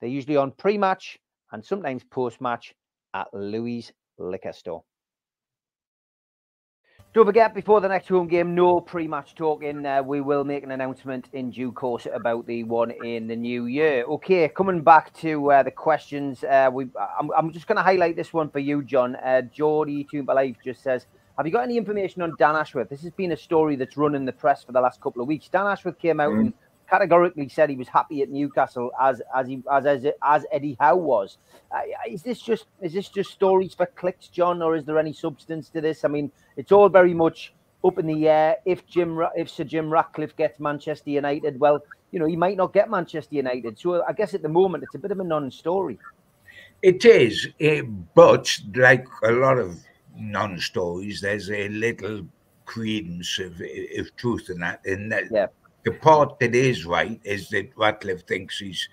[0.00, 1.20] They're usually on pre-match
[1.52, 2.74] and sometimes post-match
[3.14, 4.82] at Louis Liquor Store.
[7.16, 9.86] Don't forget, before the next home game, no pre-match talking.
[9.86, 13.64] Uh, we will make an announcement in due course about the one in the new
[13.64, 14.04] year.
[14.04, 16.88] Okay, coming back to uh, the questions, uh, we
[17.18, 19.16] I'm, I'm just going to highlight this one for you, John.
[19.16, 21.06] Uh, Geordie Life just says,
[21.38, 22.90] "Have you got any information on Dan Ashworth?
[22.90, 25.26] This has been a story that's run in the press for the last couple of
[25.26, 25.48] weeks.
[25.48, 26.40] Dan Ashworth came out mm.
[26.40, 26.52] and
[26.88, 30.96] categorically said he was happy at Newcastle as as he as as, as Eddie Howe
[30.96, 31.38] was.
[31.70, 35.12] Uh, is this just is this just stories for clicks, John, or is there any
[35.12, 36.04] substance to this?
[36.04, 37.52] I mean, it's all very much
[37.84, 38.56] up in the air.
[38.64, 41.80] If Jim if Sir Jim Ratcliffe gets Manchester United, well,
[42.10, 43.78] you know, he might not get Manchester United.
[43.78, 45.98] So I guess at the moment it's a bit of a non-story.
[46.82, 47.82] It is, eh,
[48.14, 49.78] but like a lot of
[50.14, 52.26] non-stories, there's a little
[52.66, 53.60] credence of,
[53.98, 54.80] of truth in that.
[54.84, 55.46] In that, yeah
[55.86, 58.88] the part that is right is that Ratcliffe thinks he's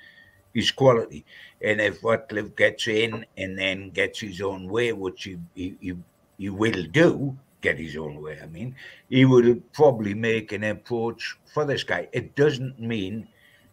[0.53, 1.25] he's quality.
[1.61, 5.93] And if Ratcliffe gets in and then gets his own way, which he, he, he,
[6.37, 8.75] he will do, get his own way, I mean,
[9.09, 12.07] he will probably make an approach for this guy.
[12.11, 13.27] It doesn't mean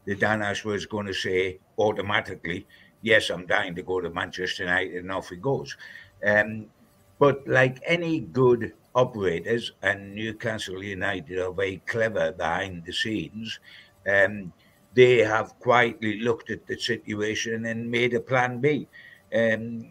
[0.06, 2.66] that Dan Ashworth is going to say automatically,
[3.02, 5.76] yes, I'm dying to go to Manchester United, and off he goes.
[6.26, 6.66] Um,
[7.18, 13.60] but like any good operators, and Newcastle United are very clever behind the scenes.
[14.06, 14.52] Um,
[14.94, 18.88] they have quietly looked at the situation and made a plan B,
[19.34, 19.88] um,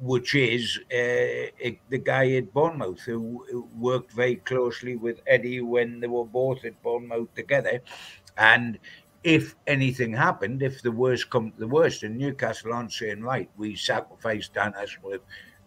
[0.00, 1.52] which is uh,
[1.90, 6.82] the guy at Bournemouth who worked very closely with Eddie when they were both at
[6.82, 7.80] Bournemouth together.
[8.38, 8.78] And
[9.24, 13.76] if anything happened, if the worst come the worst, and Newcastle aren't saying, right, we
[13.76, 15.20] sacrificed Dan Ashworth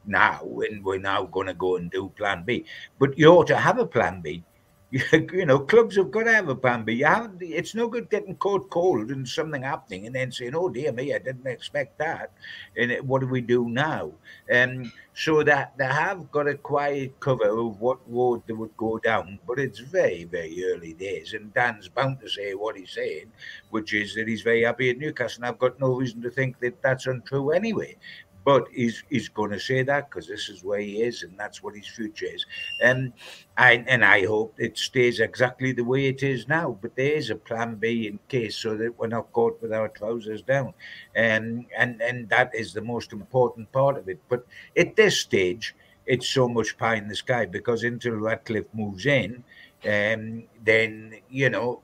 [0.07, 2.65] now and we're now going to go and do plan B.
[2.99, 4.43] But you ought to have a plan B.
[5.11, 6.93] You know, clubs have got to have a plan B.
[6.93, 10.69] You have, it's no good getting caught cold and something happening and then saying, "Oh
[10.69, 12.31] dear me, I didn't expect that."
[12.77, 14.13] And what do we do now?
[14.53, 18.97] Um, so that they have got a quiet cover of what road they would go
[18.99, 21.33] down, but it's very, very early days.
[21.33, 23.31] And Dan's bound to say what he's saying,
[23.69, 25.43] which is that he's very happy at Newcastle.
[25.43, 27.97] And I've got no reason to think that that's untrue anyway
[28.45, 31.63] but he's he's going to say that because this is where he is and that's
[31.63, 32.45] what his future is.
[32.81, 33.11] And
[33.57, 36.77] I and I hope it stays exactly the way it is now.
[36.81, 39.89] But there is a plan B in case so that we're not caught with our
[39.89, 40.73] trousers down,
[41.15, 44.19] and and and that is the most important part of it.
[44.29, 44.45] But
[44.77, 45.75] at this stage,
[46.05, 49.43] it's so much pie in the sky because until Ratcliffe moves in,
[49.89, 51.81] um, then you know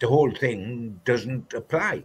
[0.00, 2.04] the whole thing doesn't apply.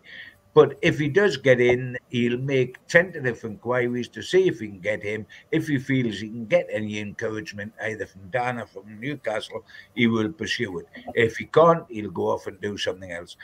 [0.59, 4.81] But if he does get in, he'll make tentative inquiries to see if he can
[4.81, 5.25] get him.
[5.53, 9.63] If he feels he can get any encouragement, either from Dan or from Newcastle,
[9.95, 10.87] he will pursue it.
[11.15, 13.37] If he can't, he'll go off and do something else.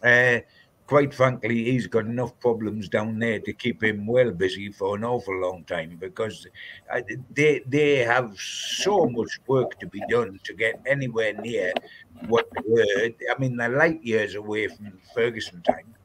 [0.00, 0.38] Uh,
[0.86, 5.02] quite frankly, he's got enough problems down there to keep him well busy for an
[5.02, 6.46] awful long time because
[6.94, 7.00] uh,
[7.34, 11.72] they they have so much work to be done to get anywhere near
[12.28, 13.10] what they were.
[13.28, 15.96] I mean, they're light years away from Ferguson time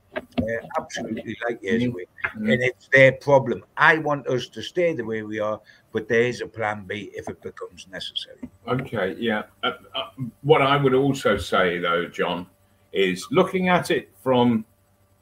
[0.41, 2.05] uh, absolutely like years away.
[2.25, 2.49] Mm-hmm.
[2.49, 3.63] And it's their problem.
[3.77, 5.59] I want us to stay the way we are,
[5.91, 8.49] but there is a plan B if it becomes necessary.
[8.67, 9.43] Okay, yeah.
[9.63, 10.09] Uh, uh,
[10.41, 12.47] what I would also say, though, John,
[12.91, 14.65] is looking at it from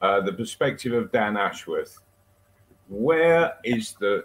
[0.00, 2.00] uh, the perspective of Dan Ashworth,
[2.88, 4.24] where is the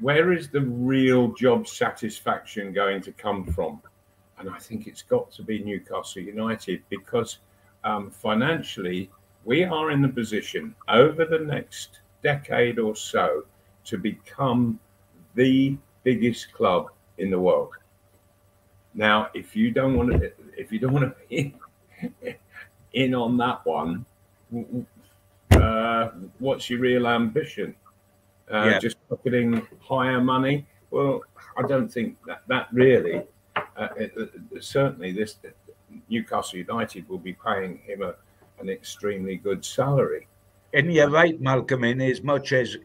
[0.00, 3.82] where is the real job satisfaction going to come from?
[4.38, 7.38] And I think it's got to be Newcastle United because
[7.84, 9.10] um, financially
[9.44, 13.44] we are in the position over the next decade or so
[13.84, 14.78] to become
[15.34, 17.72] the biggest club in the world.
[18.94, 21.54] Now, if you don't want to, if you don't want to be
[22.92, 24.04] in on that one,
[25.52, 27.74] uh, what's your real ambition?
[28.52, 28.78] Uh, yeah.
[28.78, 30.66] Just pocketing higher money?
[30.90, 31.22] Well,
[31.56, 33.22] I don't think that that really.
[33.56, 34.12] Uh, it,
[34.60, 35.36] certainly, this
[36.08, 38.14] Newcastle United will be paying him a
[38.60, 40.28] an extremely good salary.
[40.72, 42.76] And you're right, Malcolm, in as much as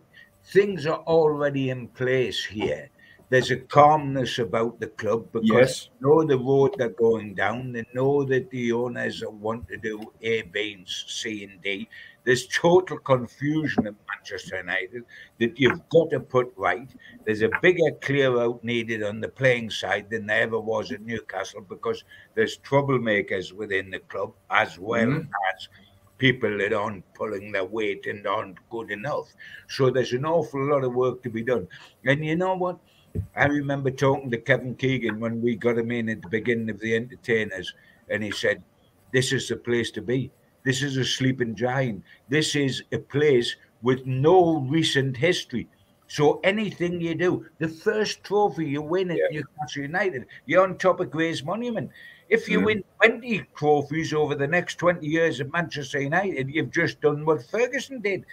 [0.45, 2.89] things are already in place here.
[3.30, 5.89] There's a calmness about the club because yes.
[5.99, 7.71] they know the road they're going down.
[7.71, 11.89] They know that the owners want to do A, B, C, and D.
[12.26, 15.03] There's total confusion at Manchester United
[15.39, 16.89] that you've got to put right.
[17.23, 21.01] There's a bigger clear out needed on the playing side than there ever was at
[21.01, 22.03] Newcastle because
[22.34, 25.32] there's troublemakers within the club as well mm-hmm.
[25.53, 25.69] as
[26.17, 29.32] people that aren't pulling their weight and aren't good enough.
[29.69, 31.67] So there's an awful lot of work to be done.
[32.05, 32.80] And you know what?
[33.36, 36.80] I remember talking to Kevin Keegan when we got him in at the beginning of
[36.80, 37.73] the entertainers,
[38.09, 38.61] and he said,
[39.13, 40.32] This is the place to be.
[40.66, 42.03] This is a sleeping giant.
[42.28, 45.70] This is a place with no recent history.
[46.07, 49.39] So anything you do, the first trophy you win at Yeah.
[49.39, 51.89] Newcastle United, you're on top of Grey's Monument.
[52.30, 52.66] If you Mm.
[52.66, 57.43] win 20 trophies over the next 20 years at Manchester United, you've just done what
[57.43, 58.26] Ferguson did.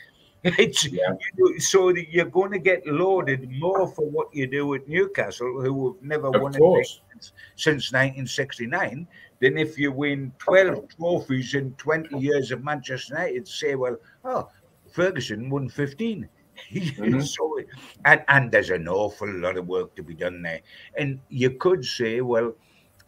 [0.45, 1.15] It's Yeah.
[1.37, 5.93] you- so you're going to get loaded more for what you do at Newcastle, who
[5.93, 7.01] have never Of won course.
[7.13, 9.07] since, since 1969,
[9.39, 13.47] than if you win 12 trophies in 20 years of Manchester United.
[13.47, 14.49] Say, well, oh,
[14.91, 16.29] Ferguson won 15.
[16.71, 17.23] Mhm.
[17.27, 17.59] so,
[18.05, 20.61] and, and there's an awful lot of work to be done there.
[20.99, 22.55] And you could say, well,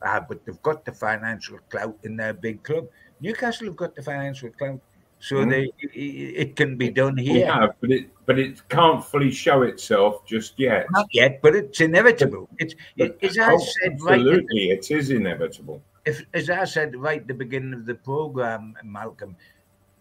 [0.03, 2.87] ah, but they've got the financial clout in their big club.
[3.21, 4.81] Newcastle have got the financial clout,
[5.29, 5.51] so Mhm.
[5.53, 5.65] they
[5.95, 7.47] it, it can be done here.
[7.53, 10.87] have, but it but it can't fully show itself just yet.
[10.91, 12.49] Not yet, but it's inevitable.
[12.59, 14.19] It's it, as I Oh, said right.
[14.21, 15.81] absolutely, it is inevitable.
[16.05, 19.37] if, as I said right at the beginning of the program, Malcolm,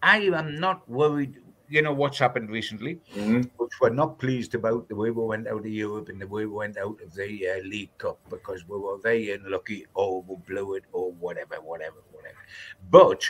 [0.02, 1.40] I am not worried.
[1.74, 3.48] You know what's happened recently, Mhm.
[3.56, 6.44] which we're not pleased about the way we went out of Europe and the way
[6.44, 10.36] we went out of the uh, League Cup because we were very unlucky or we
[10.48, 12.42] blew it or whatever, whatever, whatever.
[12.90, 13.24] But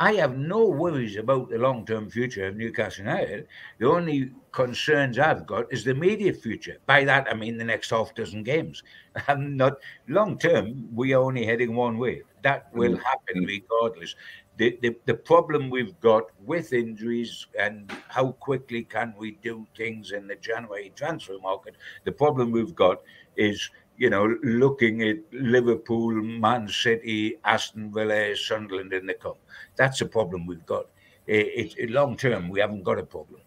[0.00, 3.48] I have no worries about the long term future of Newcastle United.
[3.78, 6.78] The only concerns I've got is the immediate future.
[6.86, 8.82] By that, I mean the next half dozen games.
[9.28, 12.22] I'm not long term, we are only heading one way.
[12.42, 13.02] That will mm.
[13.02, 13.46] happen mm.
[13.46, 14.14] regardless.
[14.56, 20.12] The, the, the problem we've got with injuries and how quickly can we do things
[20.12, 23.02] in the January transfer market, the problem we've got
[23.36, 29.38] is you know, looking at Liverpool, Man City, Aston Villa, Sunderland in the cup.
[29.76, 30.86] That's a problem we've got.
[31.26, 33.40] It, it, long term, we haven't got a problem.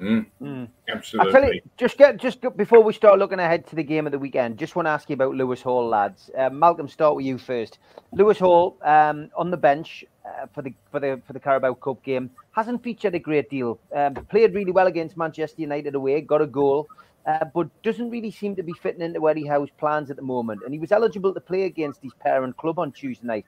[0.00, 0.68] Mm, Mm.
[0.88, 1.32] I absolutely.
[1.32, 4.18] tell you, just get just before we start looking ahead to the game of the
[4.18, 6.30] weekend, just want to ask you about Lewis Hall, lads.
[6.36, 7.78] Uh, Malcolm, start with you first.
[8.12, 12.02] Lewis Hall um, on the bench uh, for the for the for the Carabao Cup
[12.02, 13.78] game hasn't featured a great deal.
[13.94, 16.88] Um, played really well against Manchester United away, got a goal,
[17.26, 20.62] uh, but doesn't really seem to be fitting into Eddie Howe's plans at the moment.
[20.64, 23.46] And he was eligible to play against his parent club on Tuesday night.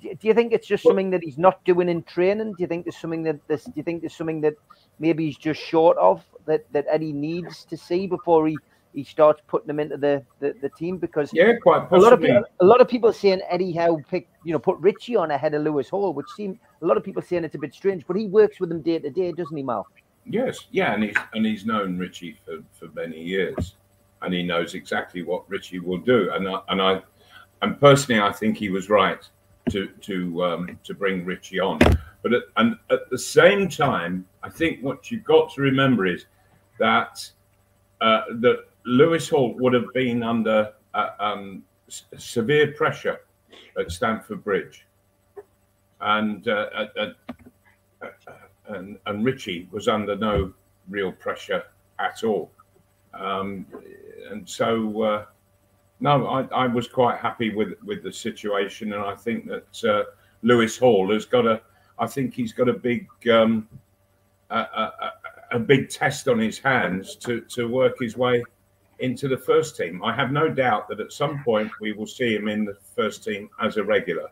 [0.00, 2.52] Do you think it's just something that he's not doing in training?
[2.52, 3.64] Do you think there's something that this?
[3.64, 4.54] Do you think there's something that
[5.00, 8.56] maybe he's just short of that that Eddie needs to see before he
[8.92, 10.98] he starts putting them into the the, the team?
[10.98, 14.30] Because yeah, quite a lot of people, a lot of people saying Eddie Howe picked
[14.44, 17.22] you know put Richie on ahead of Lewis Hall, which seem a lot of people
[17.22, 19.64] saying it's a bit strange, but he works with them day to day, doesn't he,
[19.64, 19.88] Mal?
[20.26, 23.74] Yes, yeah, and he's and he's known Richie for, for many years,
[24.22, 26.30] and he knows exactly what Richie will do.
[26.32, 27.02] And I, and I,
[27.62, 29.20] and personally, I think he was right
[29.70, 31.78] to to um, to bring Richie on.
[32.22, 36.24] But at, and at the same time, I think what you've got to remember is
[36.78, 37.30] that
[38.00, 43.20] uh, that Lewis Hall would have been under uh, um, severe pressure
[43.78, 44.86] at Stamford Bridge,
[46.00, 47.16] and uh, at, at,
[48.68, 50.52] and, and Richie was under no
[50.88, 51.64] real pressure
[51.98, 52.50] at all.
[53.12, 53.66] Um,
[54.30, 55.24] and so, uh,
[56.00, 60.04] no, I, I was quite happy with with the situation, and I think that uh,
[60.42, 61.60] Lewis Hall has got a.
[61.98, 63.68] I think he's got a big um,
[64.50, 65.12] a, a,
[65.52, 68.42] a- big test on his hands to to work his way
[68.98, 70.02] into the first team.
[70.02, 73.22] I have no doubt that at some point we will see him in the first
[73.22, 74.28] team as a regular.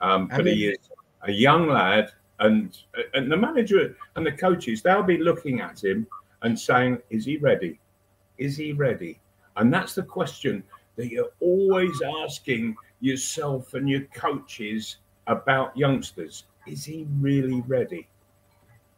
[0.00, 0.78] Um, I but he is
[1.22, 2.76] a young lad, and
[3.14, 6.06] and the manager and the coaches they'll be looking at him
[6.42, 7.78] and saying, "Is he ready?
[8.38, 9.20] Is he ready?"
[9.56, 10.62] And that's the question
[10.96, 16.44] that you're always asking yourself and your coaches about youngsters.
[16.66, 18.08] Is he really ready?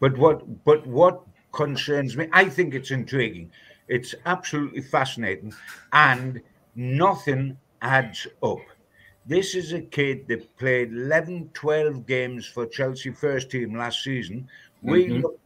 [0.01, 1.22] But what but what
[1.53, 3.51] concerns me, I think it's intriguing.
[3.88, 5.53] It's absolutely fascinating,
[5.93, 6.41] and
[6.74, 8.61] nothing adds up.
[9.31, 14.49] This is a kid that played 11, 12 games for Chelsea first team last season.
[14.83, 15.22] We Mhm.
[15.22, 15.39] looked-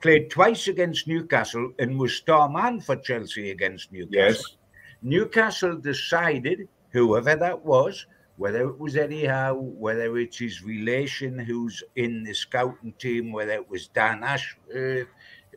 [0.00, 4.12] played twice against Newcastle and was star man for Chelsea against Newcastle.
[4.12, 4.56] Yes.
[5.02, 8.06] Newcastle decided, whoever that was,
[8.36, 13.54] whether it was Eddie Howe, whether it's his relation who's in the scouting team, whether
[13.54, 15.08] it was Dan Ashworth,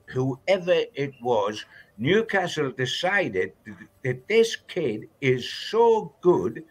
[0.07, 1.63] whoever it was,
[1.99, 3.53] Newcastle decided
[4.03, 6.63] that this kid is so good,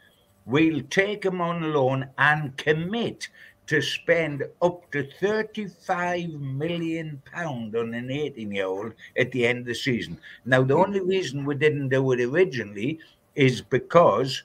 [0.47, 3.29] we'll take him on loan and commit
[3.67, 9.61] to spend up to 35 million pound on an 18 year old at the end
[9.61, 10.19] of the season.
[10.45, 13.01] Now, the only reason we didn't do it originally
[13.35, 14.45] is because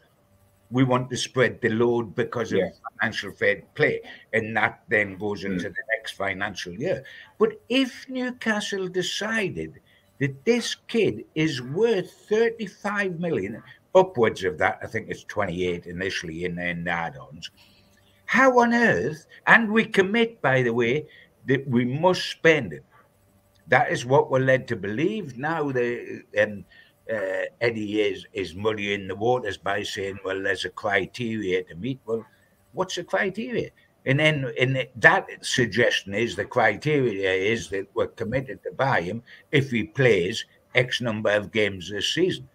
[0.72, 2.62] we want to spread the load because of
[3.00, 4.02] financial fair play,
[4.34, 5.74] and that then goes into mm.
[5.76, 7.04] the next financial year.
[7.38, 9.82] But if Newcastle decided
[10.20, 13.62] that this kid is worth 35 million,
[13.96, 17.52] upwards of that, I think it's 28 initially in, in add-ons.
[18.26, 21.08] How on earth, and we commit, by the way,
[21.48, 22.86] that we must spend it.
[23.68, 25.38] That is what we're led to believe.
[25.38, 26.66] Now the um,
[27.12, 32.00] uh, Eddie is is muddying the waters by saying, "Well, there's a criteria to meet."
[32.06, 32.26] Well,
[32.74, 33.72] what's the criteria?
[34.06, 39.22] And then, and that suggestion is the criteria is that we're committed to buy him
[39.52, 42.50] if he plays X number of games this season.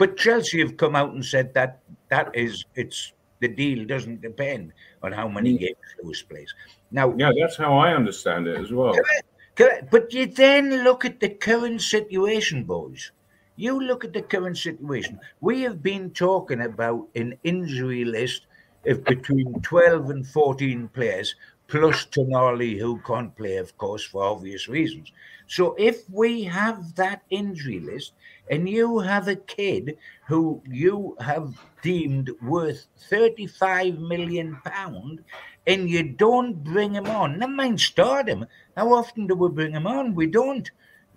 [0.00, 4.72] But Chelsea have come out and said that that is it's the deal doesn't depend
[5.02, 5.60] on how many mm.
[5.60, 6.54] games Lewis plays.
[6.90, 8.94] Now, Yeah, that's how I understand it as well.
[8.94, 9.26] Correct,
[9.56, 9.90] correct.
[9.90, 13.12] But you then look at the current situation, boys.
[13.56, 15.20] You look at the current situation.
[15.42, 18.46] We have been talking about an injury list
[18.86, 21.34] of between 12 and 14 players,
[21.68, 25.12] plus Tonali, who can't play, of course, for obvious reasons.
[25.46, 28.12] So if we have that injury list
[28.50, 29.96] and you have a kid
[30.26, 35.20] who you have deemed worth 35 million pound
[35.66, 38.44] and you don't bring him on, never mind start him.
[38.76, 40.14] How often do we bring him on?
[40.14, 40.70] We don't.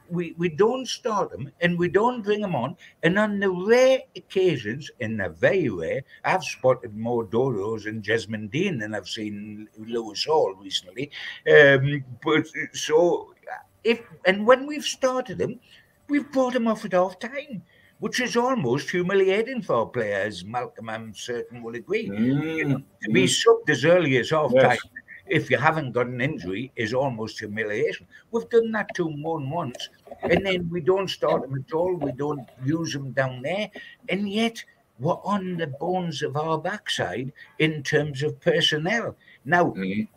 [0.10, 2.76] We, we don't start him and we don't bring him on.
[3.02, 8.28] And on the rare occasions, and they're very rare, I've spotted more Doros and James
[8.52, 11.10] Dean than I've seen Lewis Hall recently.
[11.50, 13.34] Um, but so
[13.84, 15.60] if and when we've started him,
[16.10, 17.64] we've brought him off at half time,
[18.00, 20.44] which is almost humiliating for our players.
[20.44, 22.04] Malcolm, I'm certain, will agree.
[22.06, 24.80] You know, to be subbed as early as half time, Yes.
[25.28, 28.08] if you haven't got an injury, is almost humiliation.
[28.32, 29.90] We've done that to Mon once,
[30.22, 31.96] and then we don't start him at all.
[31.96, 33.70] We don't use him down there,
[34.10, 34.64] and yet
[35.00, 39.16] we're on the bones of our backside in terms of personnel.
[39.46, 40.08] Now, Mhm.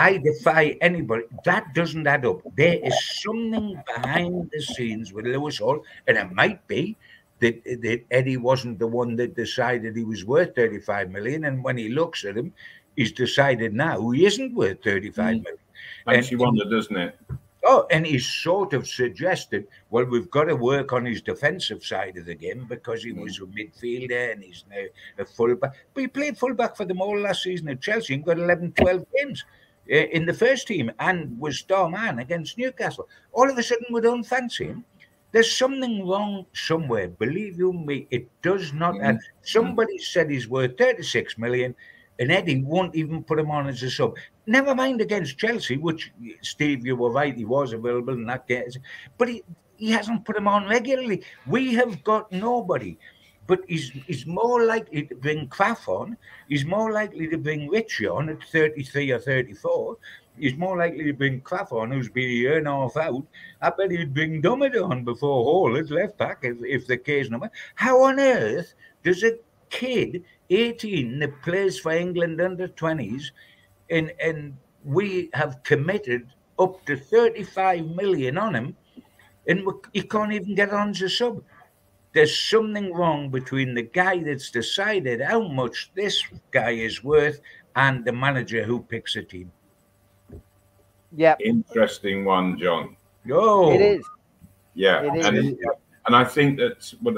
[0.00, 1.24] I defy anybody.
[1.44, 2.40] That doesn't add up.
[2.56, 6.96] There is something behind the scenes with Lewis Hall, and it might be
[7.40, 11.44] that, that Eddie wasn't the one that decided he was worth 35 million.
[11.44, 12.54] And when he looks at him,
[12.96, 15.44] he's decided now he isn't worth 35 mm.
[15.44, 15.58] million.
[16.06, 17.18] Makes And- you wonder, doesn't it?
[17.62, 22.16] Oh, and he's sort of suggested, well, we've got to work on his defensive side
[22.16, 23.20] of the game because he mm.
[23.20, 24.82] was a midfielder and he's now
[25.18, 25.74] a fullback.
[25.92, 29.04] But he played fullback for them all last season at Chelsea and got 11, 12
[29.14, 29.44] games
[29.86, 33.08] in the first team and was star man against Newcastle.
[33.32, 34.84] All of a sudden, we don't fancy him.
[35.32, 37.08] There's something wrong somewhere.
[37.08, 38.94] Believe you me, it does not.
[38.94, 39.04] Mhm.
[39.04, 39.18] add.
[39.42, 41.74] Somebody said he's worth 36 million,
[42.18, 44.16] and Eddie won't even put him on as a sub.
[44.46, 46.12] Never mind against Chelsea, which
[46.42, 48.76] Steve, you were right, he was available in that case,
[49.18, 49.42] but he,
[49.76, 51.22] he hasn't put him on regularly.
[51.46, 52.98] We have got nobody.
[53.50, 56.16] But he's, he's more likely to bring Krafth on.
[56.48, 59.96] He's more likely to bring Richie on at 33 or 34.
[60.38, 63.26] He's more likely to bring Krafth on, who's been a year and a half out.
[63.60, 67.28] I bet he'd bring Dummett on before Hall at left back if, if the case
[67.28, 67.50] number.
[67.74, 68.72] How on earth
[69.02, 69.32] does a
[69.68, 73.32] kid 18 that plays for England under 20s
[73.90, 76.28] and and we have committed
[76.60, 78.76] up to 35 million on him
[79.48, 81.42] and we, he can't even get on as a sub.
[82.12, 87.40] There's something wrong between the guy that's decided how much this guy is worth
[87.76, 89.52] and the manager who picks a team.
[91.12, 92.96] Yeah, Interesting one, John.
[93.30, 94.04] Oh, it is.
[94.74, 95.26] Yeah, It is.
[95.26, 95.58] and
[96.06, 97.14] and I think that what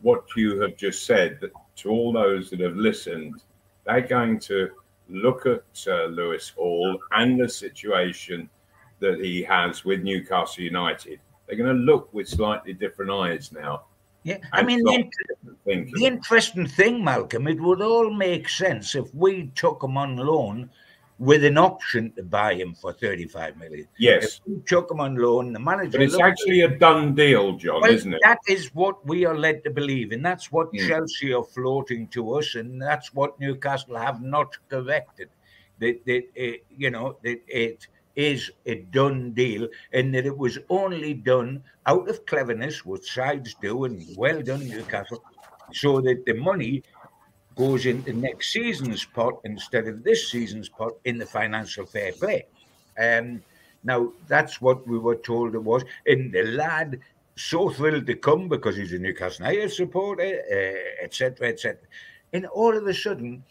[0.00, 1.38] what you have just said.
[1.40, 3.42] That to all those that have listened,
[3.84, 4.70] they're going to
[5.08, 8.48] look at uh, Lewis Hall and the situation
[9.00, 11.20] that he has with Newcastle United.
[11.46, 13.84] They're going to look with slightly different eyes now.
[14.24, 15.94] Yeah, I mean, the, slightly int- different thinking.
[15.94, 20.68] the interesting thing, Malcolm, it would all make sense if we took him on loan
[21.18, 23.86] with an option to buy him for 35 million.
[23.98, 25.92] yes, If we took him on loan, the manager.
[25.92, 28.20] but it's actually a done deal, John, Well, isn't it?
[28.24, 30.88] That is what we are led to believe, and that's what Mm.
[30.88, 35.30] Chelsea are floating to us, and that's what Newcastle have not corrected.
[35.78, 37.86] That, that uh, you know that it
[38.16, 43.54] is a done deal, and that it was only done out of cleverness, what sides
[43.60, 45.22] do, and well done Newcastle,
[45.72, 46.82] so that the money
[47.56, 52.46] goes into next season's pot instead of this season's pot in the financial fair play.
[52.98, 53.42] Um,
[53.84, 57.00] now that's what we were told it was, and the lad
[57.36, 61.78] so thrilled to come because he's a Newcastle United supporter, uh, etc., etc.
[62.32, 63.44] And all of a sudden,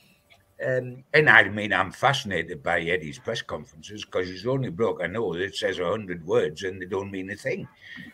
[0.63, 5.07] um, and I mean, I'm fascinated by Eddie's press conferences because he's only bloke I
[5.07, 7.67] know that says a hundred words and they don't mean a thing.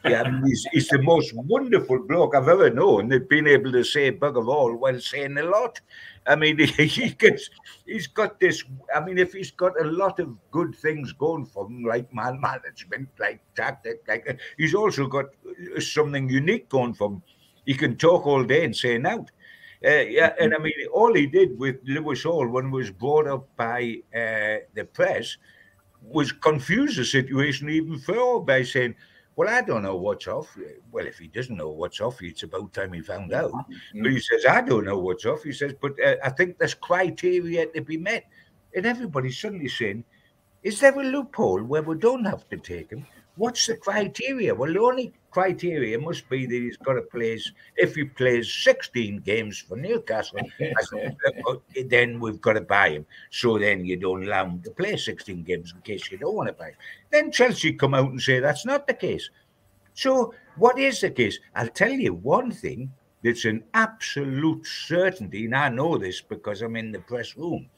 [0.04, 3.72] Yeah, I mean, he's, he's the most wonderful bloke I've ever known that been able
[3.74, 5.80] to say bug of all while saying a lot.
[6.26, 7.48] I mean, he gets,
[7.86, 8.64] he's got this.
[8.96, 12.42] I mean, if he's got a lot of good things going for him, like man
[12.42, 17.22] management, like tactic, like uh, he's also got uh, something unique going for him.
[17.68, 19.30] He can talk all day and say out.
[19.84, 23.28] Uh, yeah, and I mean, all he did with Lewis Hall when he was brought
[23.28, 25.38] up by uh, the press
[26.04, 28.96] was confuse the situation even further by saying,
[29.36, 30.56] well, I don't know what's off.
[30.92, 33.52] Well, if he doesn't know what's off, it's about time he found out.
[33.52, 34.04] Mm-hmm.
[34.04, 35.44] But he says, I don't know what's off.
[35.44, 38.26] He says, but uh, I think there's criteria to be met.
[38.76, 40.04] And everybody's suddenly saying,
[40.64, 43.08] is there a loophole where we don't have to take him?
[43.36, 44.54] What's the criteria?
[44.54, 47.40] Well, the only criteria must be that he's got to play,
[47.78, 50.40] if he plays 16 games for Newcastle,
[51.88, 53.06] then we've got to buy him.
[53.30, 56.50] So then you don't allow him to play 16 games in case you don't want
[56.50, 56.76] to buy him.
[57.10, 59.30] Then Chelsea come out and say that's not the case.
[59.94, 61.40] So what is the case?
[61.56, 62.92] I'll tell you one thing
[63.24, 67.70] that's an absolute certainty, and I know this because I'm in the press room.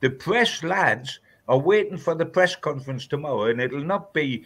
[0.00, 4.44] The press lads are waiting for the press conference tomorrow, and it'll not be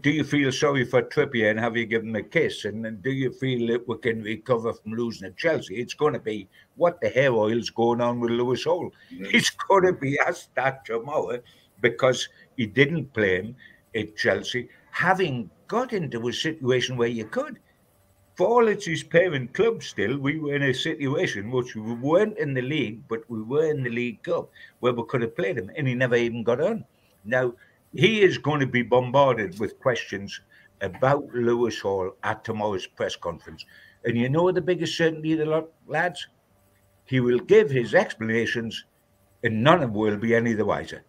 [0.00, 2.64] do you feel sorry for Trippier and have you given him a kiss?
[2.64, 5.76] And do you feel that we can recover from losing at Chelsea?
[5.76, 8.90] It's going to be what the hair oil's going on with Lewis Hall.
[9.12, 9.34] Mm.
[9.34, 11.40] It's going to be asked that tomorrow
[11.80, 13.56] because he didn't play him
[13.94, 17.58] at Chelsea, having got into a situation where you could.
[18.34, 22.38] For all it's his parent club still, we were in a situation which we weren't
[22.38, 24.48] in the league, but we were in the League Cup
[24.80, 26.84] where we could have played him, and he never even got on.
[27.24, 27.52] Now,
[27.94, 30.40] he is going to be bombarded with questions
[30.80, 33.64] about Lewis Hall at tomorrow's press conference.
[34.04, 36.26] And you know the biggest certainty of the lot, lads?
[37.04, 38.84] He will give his explanations,
[39.44, 41.04] and none of them will be any the wiser.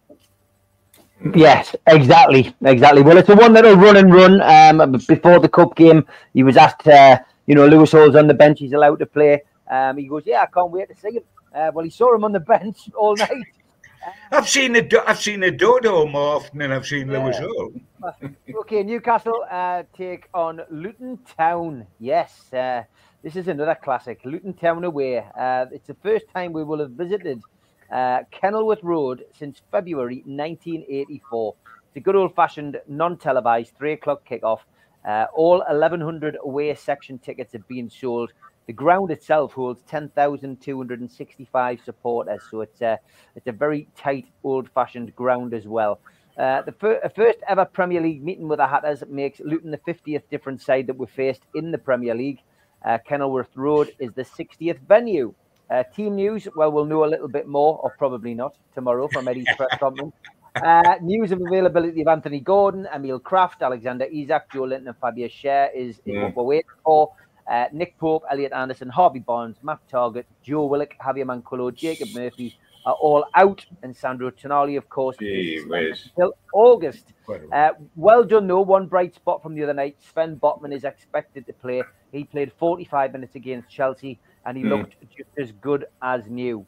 [1.34, 3.02] Yes, exactly, exactly.
[3.02, 4.42] Well, it's a one that'll run and run.
[4.42, 8.34] Um, before the cup game, he was asked, uh, you know, Lewis Hall's on the
[8.34, 8.58] bench.
[8.58, 9.42] He's allowed to play.
[9.70, 11.22] Um, he goes, "Yeah, I can't wait to see him."
[11.54, 13.30] Uh, well, he saw him on the bench all night.
[14.30, 17.72] I've seen the I've seen a dodo more often than I've seen Lewis Hall.
[18.60, 21.86] okay, Newcastle uh, take on Luton Town.
[21.98, 22.82] Yes, uh,
[23.22, 24.20] this is another classic.
[24.24, 25.18] Luton Town away.
[25.18, 27.40] Uh, it's the first time we will have visited
[27.92, 31.54] uh, Kenilworth Road since February 1984.
[31.88, 34.60] It's a good old-fashioned, non-televised three o'clock kickoff.
[35.06, 38.32] Uh, all 1,100 away section tickets have been sold.
[38.66, 42.98] The ground itself holds 10,265 supporters, so it's a
[43.36, 46.00] it's a very tight, old-fashioned ground as well.
[46.38, 50.22] Uh, the fir- first ever Premier League meeting with the Hatters makes Luton the 50th
[50.30, 52.40] different side that we faced in the Premier League.
[52.84, 55.34] Uh, Kenilworth Road is the 60th venue.
[55.70, 59.28] Uh, team news, well, we'll know a little bit more, or probably not, tomorrow from
[59.28, 60.14] Eddie's press conference.
[60.56, 65.68] Uh, news of availability of Anthony Gordon, Emil Krafth, Alexander Isak, Joelinton, and Fabio Schär
[65.74, 67.12] is, is what we're waiting for.
[67.50, 72.56] Uh, Nick Pope, Elliot Anderson, Harvey Barnes, Matt Targett, Joe Willock, Javier Manquillo, Jacob Murphy
[72.86, 76.10] are all out, and Sandro Tonali, of course, Gee is whiz.
[76.16, 77.12] until August.
[77.52, 78.60] Uh, well done, though.
[78.60, 79.96] One bright spot from the other night.
[80.00, 81.82] Sven Botman is expected to play.
[82.12, 84.68] He played 45 minutes against Chelsea, and he Mm.
[84.70, 86.66] looked just as good as new.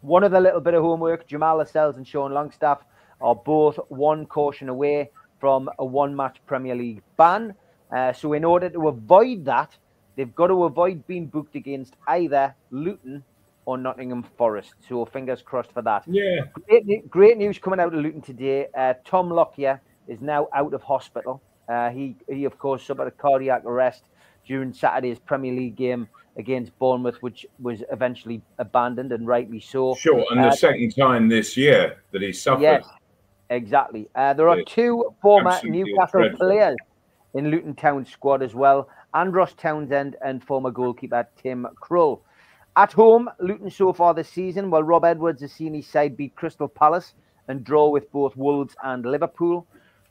[0.00, 2.84] One other little bit of homework: Jamal Lascelles and Sean Longstaff
[3.20, 7.54] are both one caution away from a one-match Premier League ban.
[7.94, 9.76] Uh, so, in order to avoid that,
[10.16, 13.22] they've got to avoid being booked against either Luton
[13.66, 14.74] or Nottingham Forest.
[14.88, 16.04] So, fingers crossed for that.
[16.06, 16.40] Yeah.
[16.66, 18.66] Great, great news coming out of Luton today.
[18.76, 21.40] Uh, Tom Lockyer is now out of hospital.
[21.68, 24.04] Uh, he, he, of course, suffered a cardiac arrest
[24.46, 26.06] during Saturday's Premier League game
[26.36, 29.94] against Bournemouth, which was eventually abandoned and rightly so.
[29.94, 30.26] Sure.
[30.30, 32.60] And the Uh, second time this year that he suffered.
[32.60, 32.84] Yes,
[33.48, 34.08] exactly.
[34.14, 36.38] Uh, there are two former Newcastle dreadful.
[36.48, 36.76] players
[37.32, 38.88] in Luton Town squad as well.
[39.14, 42.20] Andros Townsend and former goalkeeper Tim Krul.
[42.76, 46.34] At home, Luton so far this season, while Rob Edwards has seen his side beat
[46.34, 47.14] Crystal Palace
[47.46, 49.66] and draw with both Wolves and Liverpool.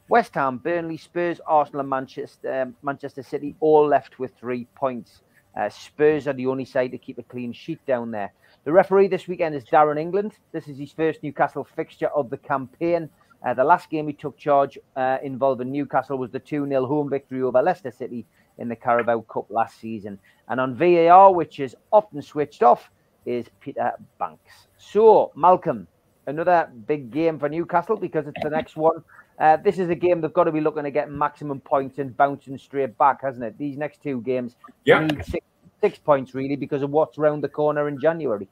[0.07, 5.21] West Ham, Burnley, Spurs, Arsenal, and Manchester, um, Manchester City all left with three points.
[5.57, 8.31] Uh, Spurs are the only side to keep a clean sheet down there.
[8.63, 10.33] The referee this weekend is Darren England.
[10.53, 13.09] This is his first Newcastle fixture of the campaign.
[13.45, 17.09] Uh, the last game he took charge uh, involving Newcastle was the 2 0 home
[17.09, 18.25] victory over Leicester City
[18.57, 20.19] in the Carabao Cup last season.
[20.47, 22.89] And on VAR, which is often switched off,
[23.25, 24.67] is Peter Banks.
[24.77, 25.87] So, Malcolm,
[26.27, 29.03] another big game for Newcastle because it's the next one.
[29.39, 32.15] Uh, this is a game they've got to be looking to get maximum points and
[32.15, 33.57] bouncing straight back, hasn't it?
[33.57, 34.99] These next two games Yeah.
[34.99, 35.45] need six,
[35.81, 38.47] six points really because of what's round the corner in January.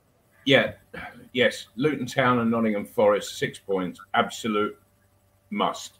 [0.45, 0.73] Yeah,
[1.33, 1.67] yes.
[1.75, 4.75] Luton Town and Nottingham Forest, six points, absolute
[5.51, 5.99] must.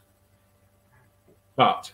[1.54, 1.92] But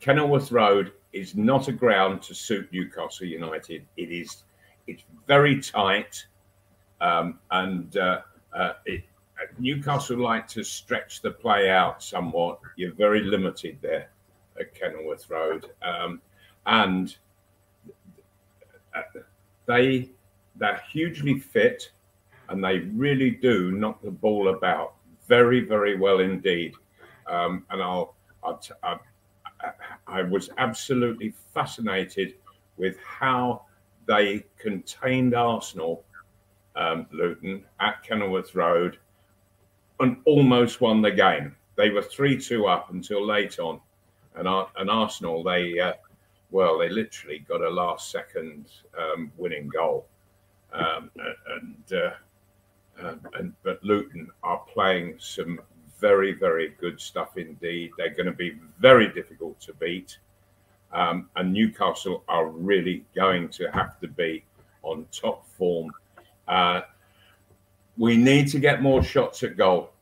[0.00, 3.86] Kenilworth Road is not a ground to suit Newcastle United.
[3.96, 4.44] It is,
[4.86, 6.24] it's very tight,
[7.00, 8.20] um, and uh,
[8.54, 9.04] uh, it,
[9.58, 12.60] Newcastle like to stretch the play out somewhat.
[12.76, 14.10] You're very limited there
[14.58, 16.20] at Kenilworth Road, um,
[16.66, 17.16] and
[18.94, 19.02] uh,
[19.66, 20.10] they
[20.56, 21.90] they're hugely fit
[22.48, 24.94] and they really do knock the ball about
[25.26, 26.74] very, very well indeed.
[27.26, 28.98] Um, and I'll, I'll t- I,
[30.06, 32.34] I was absolutely fascinated
[32.76, 33.62] with how
[34.06, 36.04] they contained Arsenal,
[36.76, 38.98] um, Luton, at Kenilworth Road
[40.00, 41.54] and almost won the game.
[41.76, 43.80] They were 3 2 up until late on.
[44.36, 45.94] And, and Arsenal, they, uh,
[46.50, 48.66] well, they literally got a last second
[48.98, 50.06] um, winning goal.
[50.72, 52.10] Um, and, uh,
[53.00, 55.60] um, and but Luton are playing some
[56.04, 57.90] very, very good stuff indeed.
[57.96, 60.18] They're going to be very difficult to beat.
[60.92, 64.44] Um, and Newcastle are really going to have to be
[64.82, 65.90] on top form.
[66.46, 66.82] Uh,
[67.96, 69.92] we need to get more shots at goal.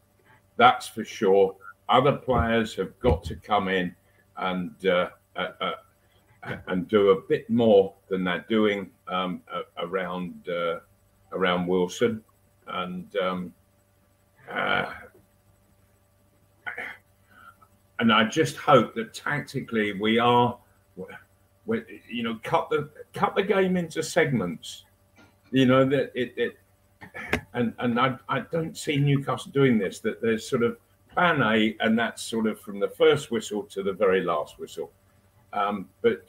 [0.57, 1.55] That's for sure.
[1.89, 3.95] Other players have got to come in
[4.39, 9.41] and uh, uh, uh and do a bit more than they're doing um,
[9.79, 10.81] around uh,
[11.31, 12.25] around Wilson.
[12.67, 13.55] And um,
[14.51, 14.87] uh,
[18.03, 20.59] and I just hope that tactically we are,
[21.67, 24.87] we, you know, cut the cut the game into segments.
[25.53, 26.59] You know that it, it
[27.55, 30.01] and and I, I don't see Newcastle doing this.
[30.01, 30.79] That there's sort of
[31.11, 34.91] plan A, and that's sort of from the first whistle to the very last whistle.
[35.53, 36.25] Um, but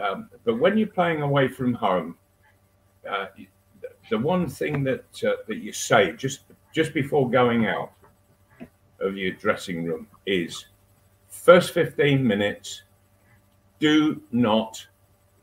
[0.00, 2.16] um, but when you're playing away from home,
[3.10, 3.26] uh,
[4.08, 7.90] the one thing that uh, that you say just just before going out
[9.00, 10.66] of your dressing room is
[11.36, 12.82] first 15 minutes
[13.78, 14.84] do not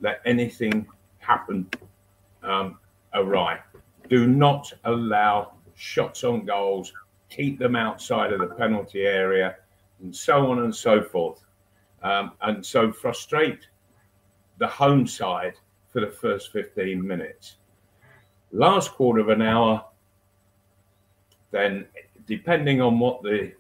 [0.02, 0.86] let anything
[1.20, 1.70] happen
[2.42, 2.80] um,
[3.14, 3.60] awry.
[4.10, 6.92] Do not allow shots on goals
[7.36, 9.56] keep them outside of the penalty area
[10.02, 11.44] and so on and so forth.
[12.04, 13.68] Um, and so frustrate
[14.60, 15.54] the home side
[15.92, 17.58] for the first 15 minutes.
[18.52, 19.84] Last quarter of an hour,
[21.52, 21.86] then
[22.28, 23.54] depending on what the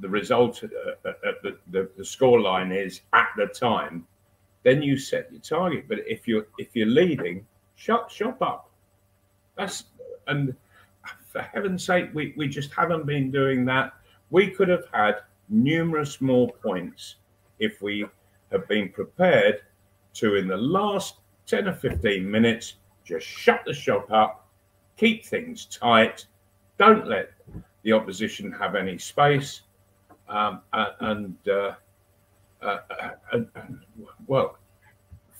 [0.00, 0.68] the result uh,
[1.04, 4.06] uh, uh, the, the, the score line is at the time,
[4.62, 5.86] then you set your target.
[5.88, 7.46] But if you're if you're leading,
[7.76, 8.70] shut shop up.
[9.56, 9.84] That's
[10.26, 10.54] and
[11.26, 13.94] for heaven's sake, we, we just haven't been doing that.
[14.30, 15.16] We could have had
[15.48, 17.16] numerous more points
[17.58, 18.06] if we
[18.50, 19.62] have been prepared
[20.14, 22.74] to in the last 10 or 15 minutes
[23.04, 24.48] just shut the shop up,
[24.96, 26.26] keep things tight,
[26.78, 27.30] don't let
[27.82, 29.62] the opposition have any space,
[30.30, 30.62] um,
[31.00, 31.74] and, uh,
[32.62, 32.78] uh,
[33.32, 33.48] and,
[34.26, 34.56] well,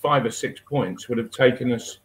[0.03, 1.99] five or six points would have taken us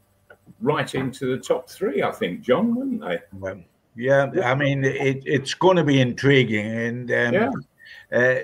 [0.61, 3.19] right into the top three, I think, John, wouldn't they?
[3.33, 3.61] Well,
[3.95, 7.51] yeah, I mean, it, it's going to be intriguing, and um, yeah.
[8.11, 8.39] Uh,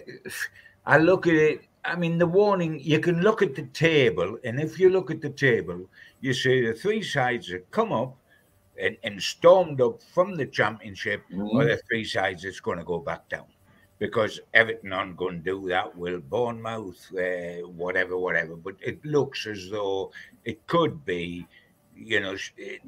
[0.86, 1.62] I look at it.
[1.84, 2.80] I mean, the warning.
[2.82, 5.86] You can look at the table, and if you look at the table,
[6.22, 8.16] you see the three sides that come up
[8.80, 11.58] and, and stormed up from the championship, mm-hmm.
[11.58, 13.46] or the three sides that's going to go back down.
[14.02, 15.96] Because Everton aren't going to do that.
[15.96, 18.56] Will Bournemouth, uh, whatever, whatever.
[18.56, 20.12] But it looks as though
[20.44, 21.46] it could be,
[21.96, 22.36] you know,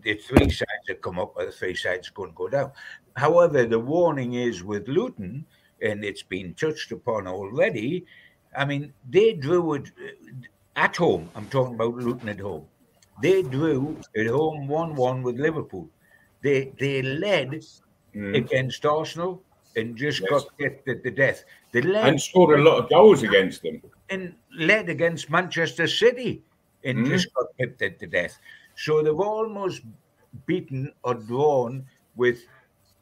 [0.01, 2.71] the three sides that come up, or the three sides going to go down.
[3.15, 5.45] However, the warning is with Luton,
[5.83, 8.05] and it's been touched upon already.
[8.57, 10.31] I mean, they drew it uh,
[10.75, 11.29] at home.
[11.35, 12.65] I'm talking about Luton at home.
[13.21, 15.87] They drew at home 1 1 with Liverpool.
[16.41, 17.63] They they led
[18.15, 18.35] mm.
[18.35, 19.43] against Arsenal
[19.75, 20.29] and just yes.
[20.29, 21.43] got hit to death.
[21.71, 23.81] They led and scored a lot of goals against them.
[24.09, 26.43] And led against Manchester City
[26.83, 27.09] and mm.
[27.09, 28.37] just got hit to death.
[28.75, 29.81] So they've almost
[30.45, 32.45] beaten or drawn with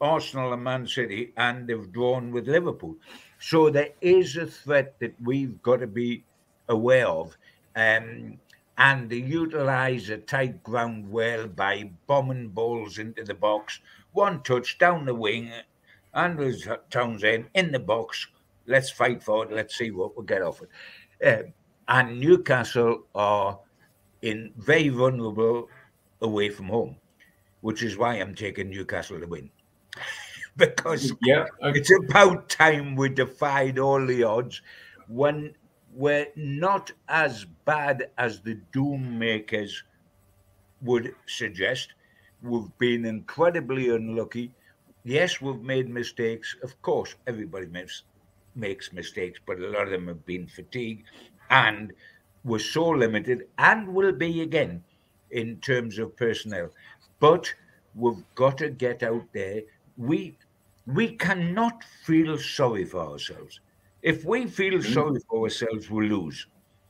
[0.00, 2.96] Arsenal and Man City, and they've drawn with Liverpool.
[3.38, 6.24] So there is a threat that we've got to be
[6.68, 7.36] aware of.
[7.76, 8.38] Um,
[8.78, 13.80] and they utilise a tight ground well by bombing balls into the box.
[14.12, 15.52] One touch down the wing,
[16.14, 18.26] Andros Townsend in the box.
[18.66, 19.52] Let's fight for it.
[19.52, 20.68] Let's see what we get off it.
[21.24, 21.48] Uh,
[21.88, 23.58] and Newcastle are
[24.22, 25.68] in very vulnerable
[26.20, 26.96] away from home,
[27.60, 29.50] which is why I'm taking Newcastle to win.
[30.56, 31.78] because yeah, okay.
[31.78, 34.60] it's about time we defied all the odds.
[35.08, 35.54] when
[35.94, 39.82] we're not as bad as the doom makers
[40.80, 41.94] would suggest.
[42.42, 44.54] We've been incredibly unlucky.
[45.04, 46.56] Yes, we've made mistakes.
[46.62, 48.04] Of course, everybody makes
[48.54, 51.04] makes mistakes, but a lot of them have been fatigue
[51.50, 51.92] and
[52.44, 54.82] we're so limited and will be again
[55.30, 56.68] in terms of personnel.
[57.20, 57.52] But
[57.94, 59.62] we've got to get out there.
[59.96, 60.36] We
[60.86, 63.60] we cannot feel sorry for ourselves.
[64.02, 64.92] If we feel mm-hmm.
[64.92, 66.46] sorry for ourselves, we lose.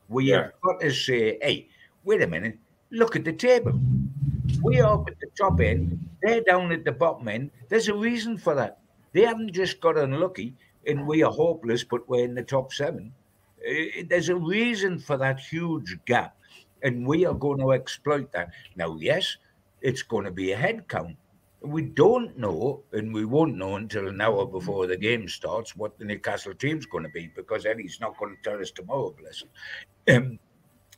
[0.08, 0.44] We yeah.
[0.44, 1.68] have got to say, hey,
[2.04, 2.58] wait a minute,
[2.90, 3.78] look at the table.
[4.62, 7.50] We are up at the top end, they're down at the bottom end.
[7.68, 8.78] There's a reason for that.
[9.12, 10.54] They haven't just got unlucky
[10.86, 13.12] and we are hopeless, but we're in the top seven.
[13.66, 16.36] Uh, there's a reason for that huge gap,
[16.82, 18.50] and we are going to exploit that.
[18.76, 19.36] Now, yes,
[19.80, 21.16] it's going to be a head count.
[21.60, 25.96] We don't know, and we won't know until an hour before the game starts what
[25.96, 29.42] the Newcastle team's going to be because Eddie's not going to tell us tomorrow, bless
[29.42, 30.16] him.
[30.16, 30.38] Um,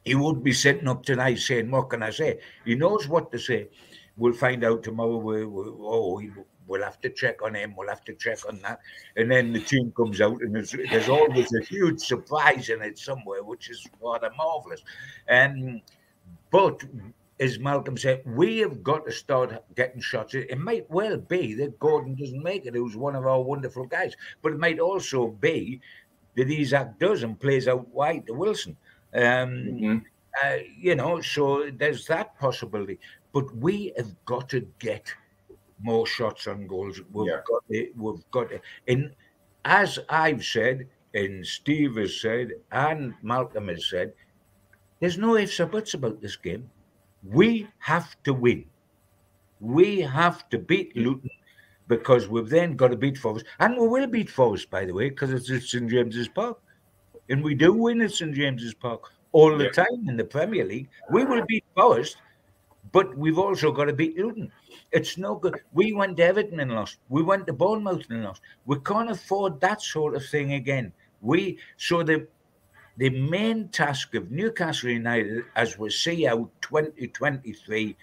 [0.04, 2.40] he would be sitting up tonight saying, What can I say?
[2.64, 3.68] He knows what to say.
[4.16, 5.16] We'll find out tomorrow.
[5.16, 6.22] We, we, oh,
[6.66, 7.74] we'll have to check on him.
[7.76, 8.80] We'll have to check on that.
[9.16, 12.98] And then the team comes out, and there's, there's always a huge surprise in it
[12.98, 14.82] somewhere, which is rather marvelous.
[15.26, 15.82] And
[16.50, 16.84] but
[17.40, 20.34] as Malcolm said, we have got to start getting shots.
[20.34, 24.14] It might well be that Gordon doesn't make it, who's one of our wonderful guys,
[24.40, 25.80] but it might also be
[26.36, 28.76] that Isak does and plays out wide to Wilson.
[29.14, 29.98] Um, mm-hmm.
[30.42, 32.98] uh, you know, so there's that possibility.
[33.32, 35.12] But we have got to get
[35.80, 37.00] more shots on goals.
[37.12, 37.40] We've yeah.
[37.46, 37.96] got it.
[37.96, 38.62] We've got it.
[38.88, 39.14] And
[39.64, 44.12] as I've said, and Steve has said, and Malcolm has said,
[45.00, 46.70] there's no ifs or buts about this game.
[47.22, 48.64] We have to win.
[49.60, 51.30] We have to beat Luton
[51.88, 53.46] because we've then got to beat Forest.
[53.60, 56.58] And we will beat Forest, by the way, because it's at St James's Park.
[57.28, 59.70] And we do win at St James's Park all the yeah.
[59.70, 60.88] time in the Premier League.
[61.10, 62.16] We will beat Forest,
[62.92, 64.50] but we've also got to beat Luton.
[64.92, 65.60] It's no good.
[65.72, 66.98] We went to Everton and lost.
[67.08, 68.42] We went to Bournemouth and lost.
[68.66, 70.92] We can't afford that sort of thing again.
[71.20, 72.28] We so the
[72.96, 77.96] the main task of Newcastle United, as we see out 2023,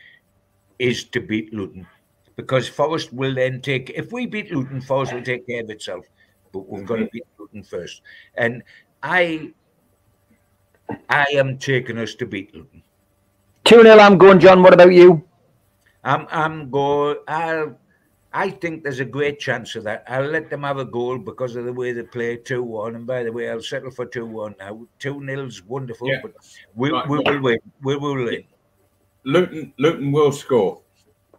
[0.80, 1.88] is to beat Luton.
[2.36, 6.06] Because Forest will then take, if we beat Luton, Forest will take care of itself.
[6.52, 7.10] But we've got to mm-hmm.
[7.14, 8.02] beat Luton first.
[8.36, 8.64] And
[9.04, 9.52] I
[11.10, 12.84] I am taking us to beat Luton.
[13.66, 14.64] 2 0, I'm going, John.
[14.64, 15.24] What about you?
[16.04, 17.18] I'm I'm going.
[17.28, 17.78] I'll
[18.34, 20.06] I think there's a great chance of that.
[20.08, 22.96] I'll let them have a goal because of the way they play 2 1.
[22.96, 24.88] And by the way, I'll settle for 2 1 now.
[25.00, 26.20] 2 nil's wonderful, yeah.
[26.22, 26.34] but
[26.76, 27.08] we, right.
[27.10, 27.60] we will win.
[27.84, 28.44] We will win.
[29.24, 30.82] Luton, Luton will score.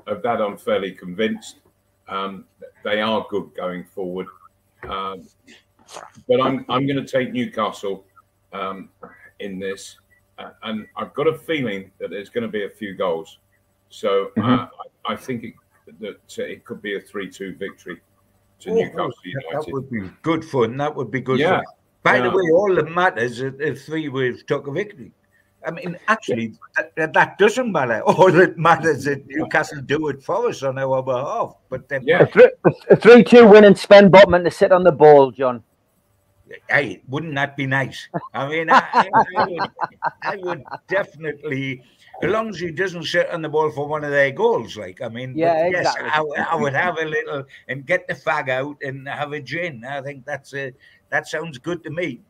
[0.07, 1.61] Of that, I'm fairly convinced.
[2.09, 2.45] Um,
[2.85, 4.27] they are good going forward.
[4.89, 5.23] Um,
[6.29, 8.05] but I'm, I'm going to take Newcastle
[8.53, 8.89] um,
[9.41, 9.99] in this.
[10.39, 13.39] Uh, and I've got a feeling that there's going to be a few goals.
[13.91, 14.65] So uh, mm-hmm.
[15.07, 15.55] I, I think it
[16.01, 18.01] that uh, it could be a 3 2 victory
[18.61, 19.67] to oh, Newcastle United.
[19.67, 20.77] That would be good fun.
[20.77, 21.57] That would be good yeah.
[21.57, 21.65] fun.
[22.03, 22.23] By yeah.
[22.25, 25.13] the way, all that matters is if three waves took a victory.
[25.65, 26.55] I mean, actually,
[26.97, 28.01] that, that, doesn't matter.
[28.05, 31.55] All that matters is Newcastle do it for us on our behalf.
[31.69, 32.27] But then, yeah,
[32.91, 35.63] a 3 2 win and spend Botman to sit on the ball, John.
[36.69, 38.09] Hey, wouldn't that be nice?
[38.35, 39.71] I mean, I, I, would,
[40.23, 41.83] I would definitely
[42.23, 44.77] as long as he doesn't sit on the ball for one of their goals.
[44.77, 46.07] Like, I mean, yeah, exactly.
[46.07, 49.41] yes, I, I, would have a little and get the fag out and have a
[49.41, 49.85] gin.
[49.85, 50.73] I think that's a
[51.11, 52.21] that sounds good to me.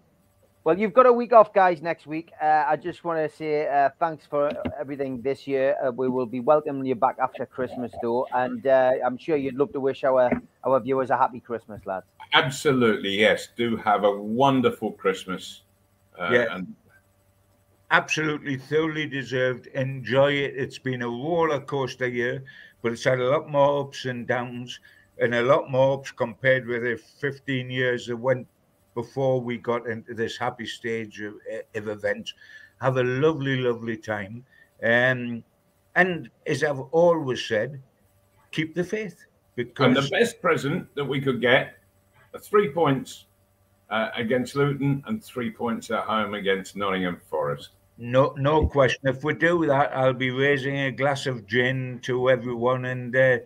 [0.65, 2.31] Well, you've got a week off, guys, next week.
[2.41, 5.77] Uh, I just want to say uh, thanks for everything this year.
[5.85, 9.57] Uh, we will be welcoming you back after Christmas, though, and uh, I'm sure you'd
[9.57, 10.31] love to wish our
[10.63, 12.07] our viewers a happy Christmas, lads.
[12.33, 13.49] Absolutely, yes.
[13.57, 15.63] Do have a wonderful Christmas.
[16.17, 16.47] Uh, yeah.
[16.55, 16.77] And
[17.91, 19.67] absolutely thoroughly deserved.
[19.75, 20.55] Enjoy it.
[20.57, 22.45] It's been a roller coaster year,
[22.83, 24.79] but it's had a lot more ups and downs,
[25.19, 28.47] and a lot more ups compared with the 15 years that went
[28.95, 31.35] before we got into this happy stage of,
[31.75, 32.35] of events.
[32.81, 34.45] Have a lovely, lovely time.
[34.83, 35.45] Um,
[35.95, 37.81] and as I've always said,
[38.51, 39.25] keep the faith.
[39.55, 41.75] Because and the best present that we could get
[42.35, 43.27] are three points
[43.91, 47.71] uh, against Luton and three points at home against Nottingham Forest.
[48.05, 49.01] No, no question.
[49.05, 53.39] If we do that, I'll be raising a glass of gin to everyone, and uh,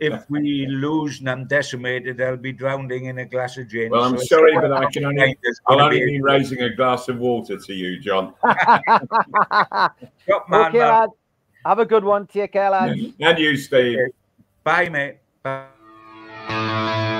[0.00, 3.90] if we lose and I'm decimated, I'll be drowning in a glass of gin.
[3.90, 5.36] Well, I'm so sorry, but I can only
[5.66, 8.32] I'll only be raising a glass of water to you, John.
[8.42, 9.90] man,
[10.52, 11.10] okay, lad.
[11.66, 12.26] Have a good one.
[12.26, 12.96] Take care, lad.
[13.20, 13.98] And you, Steve.
[14.64, 15.18] Bye, mate.
[15.42, 17.16] Bye.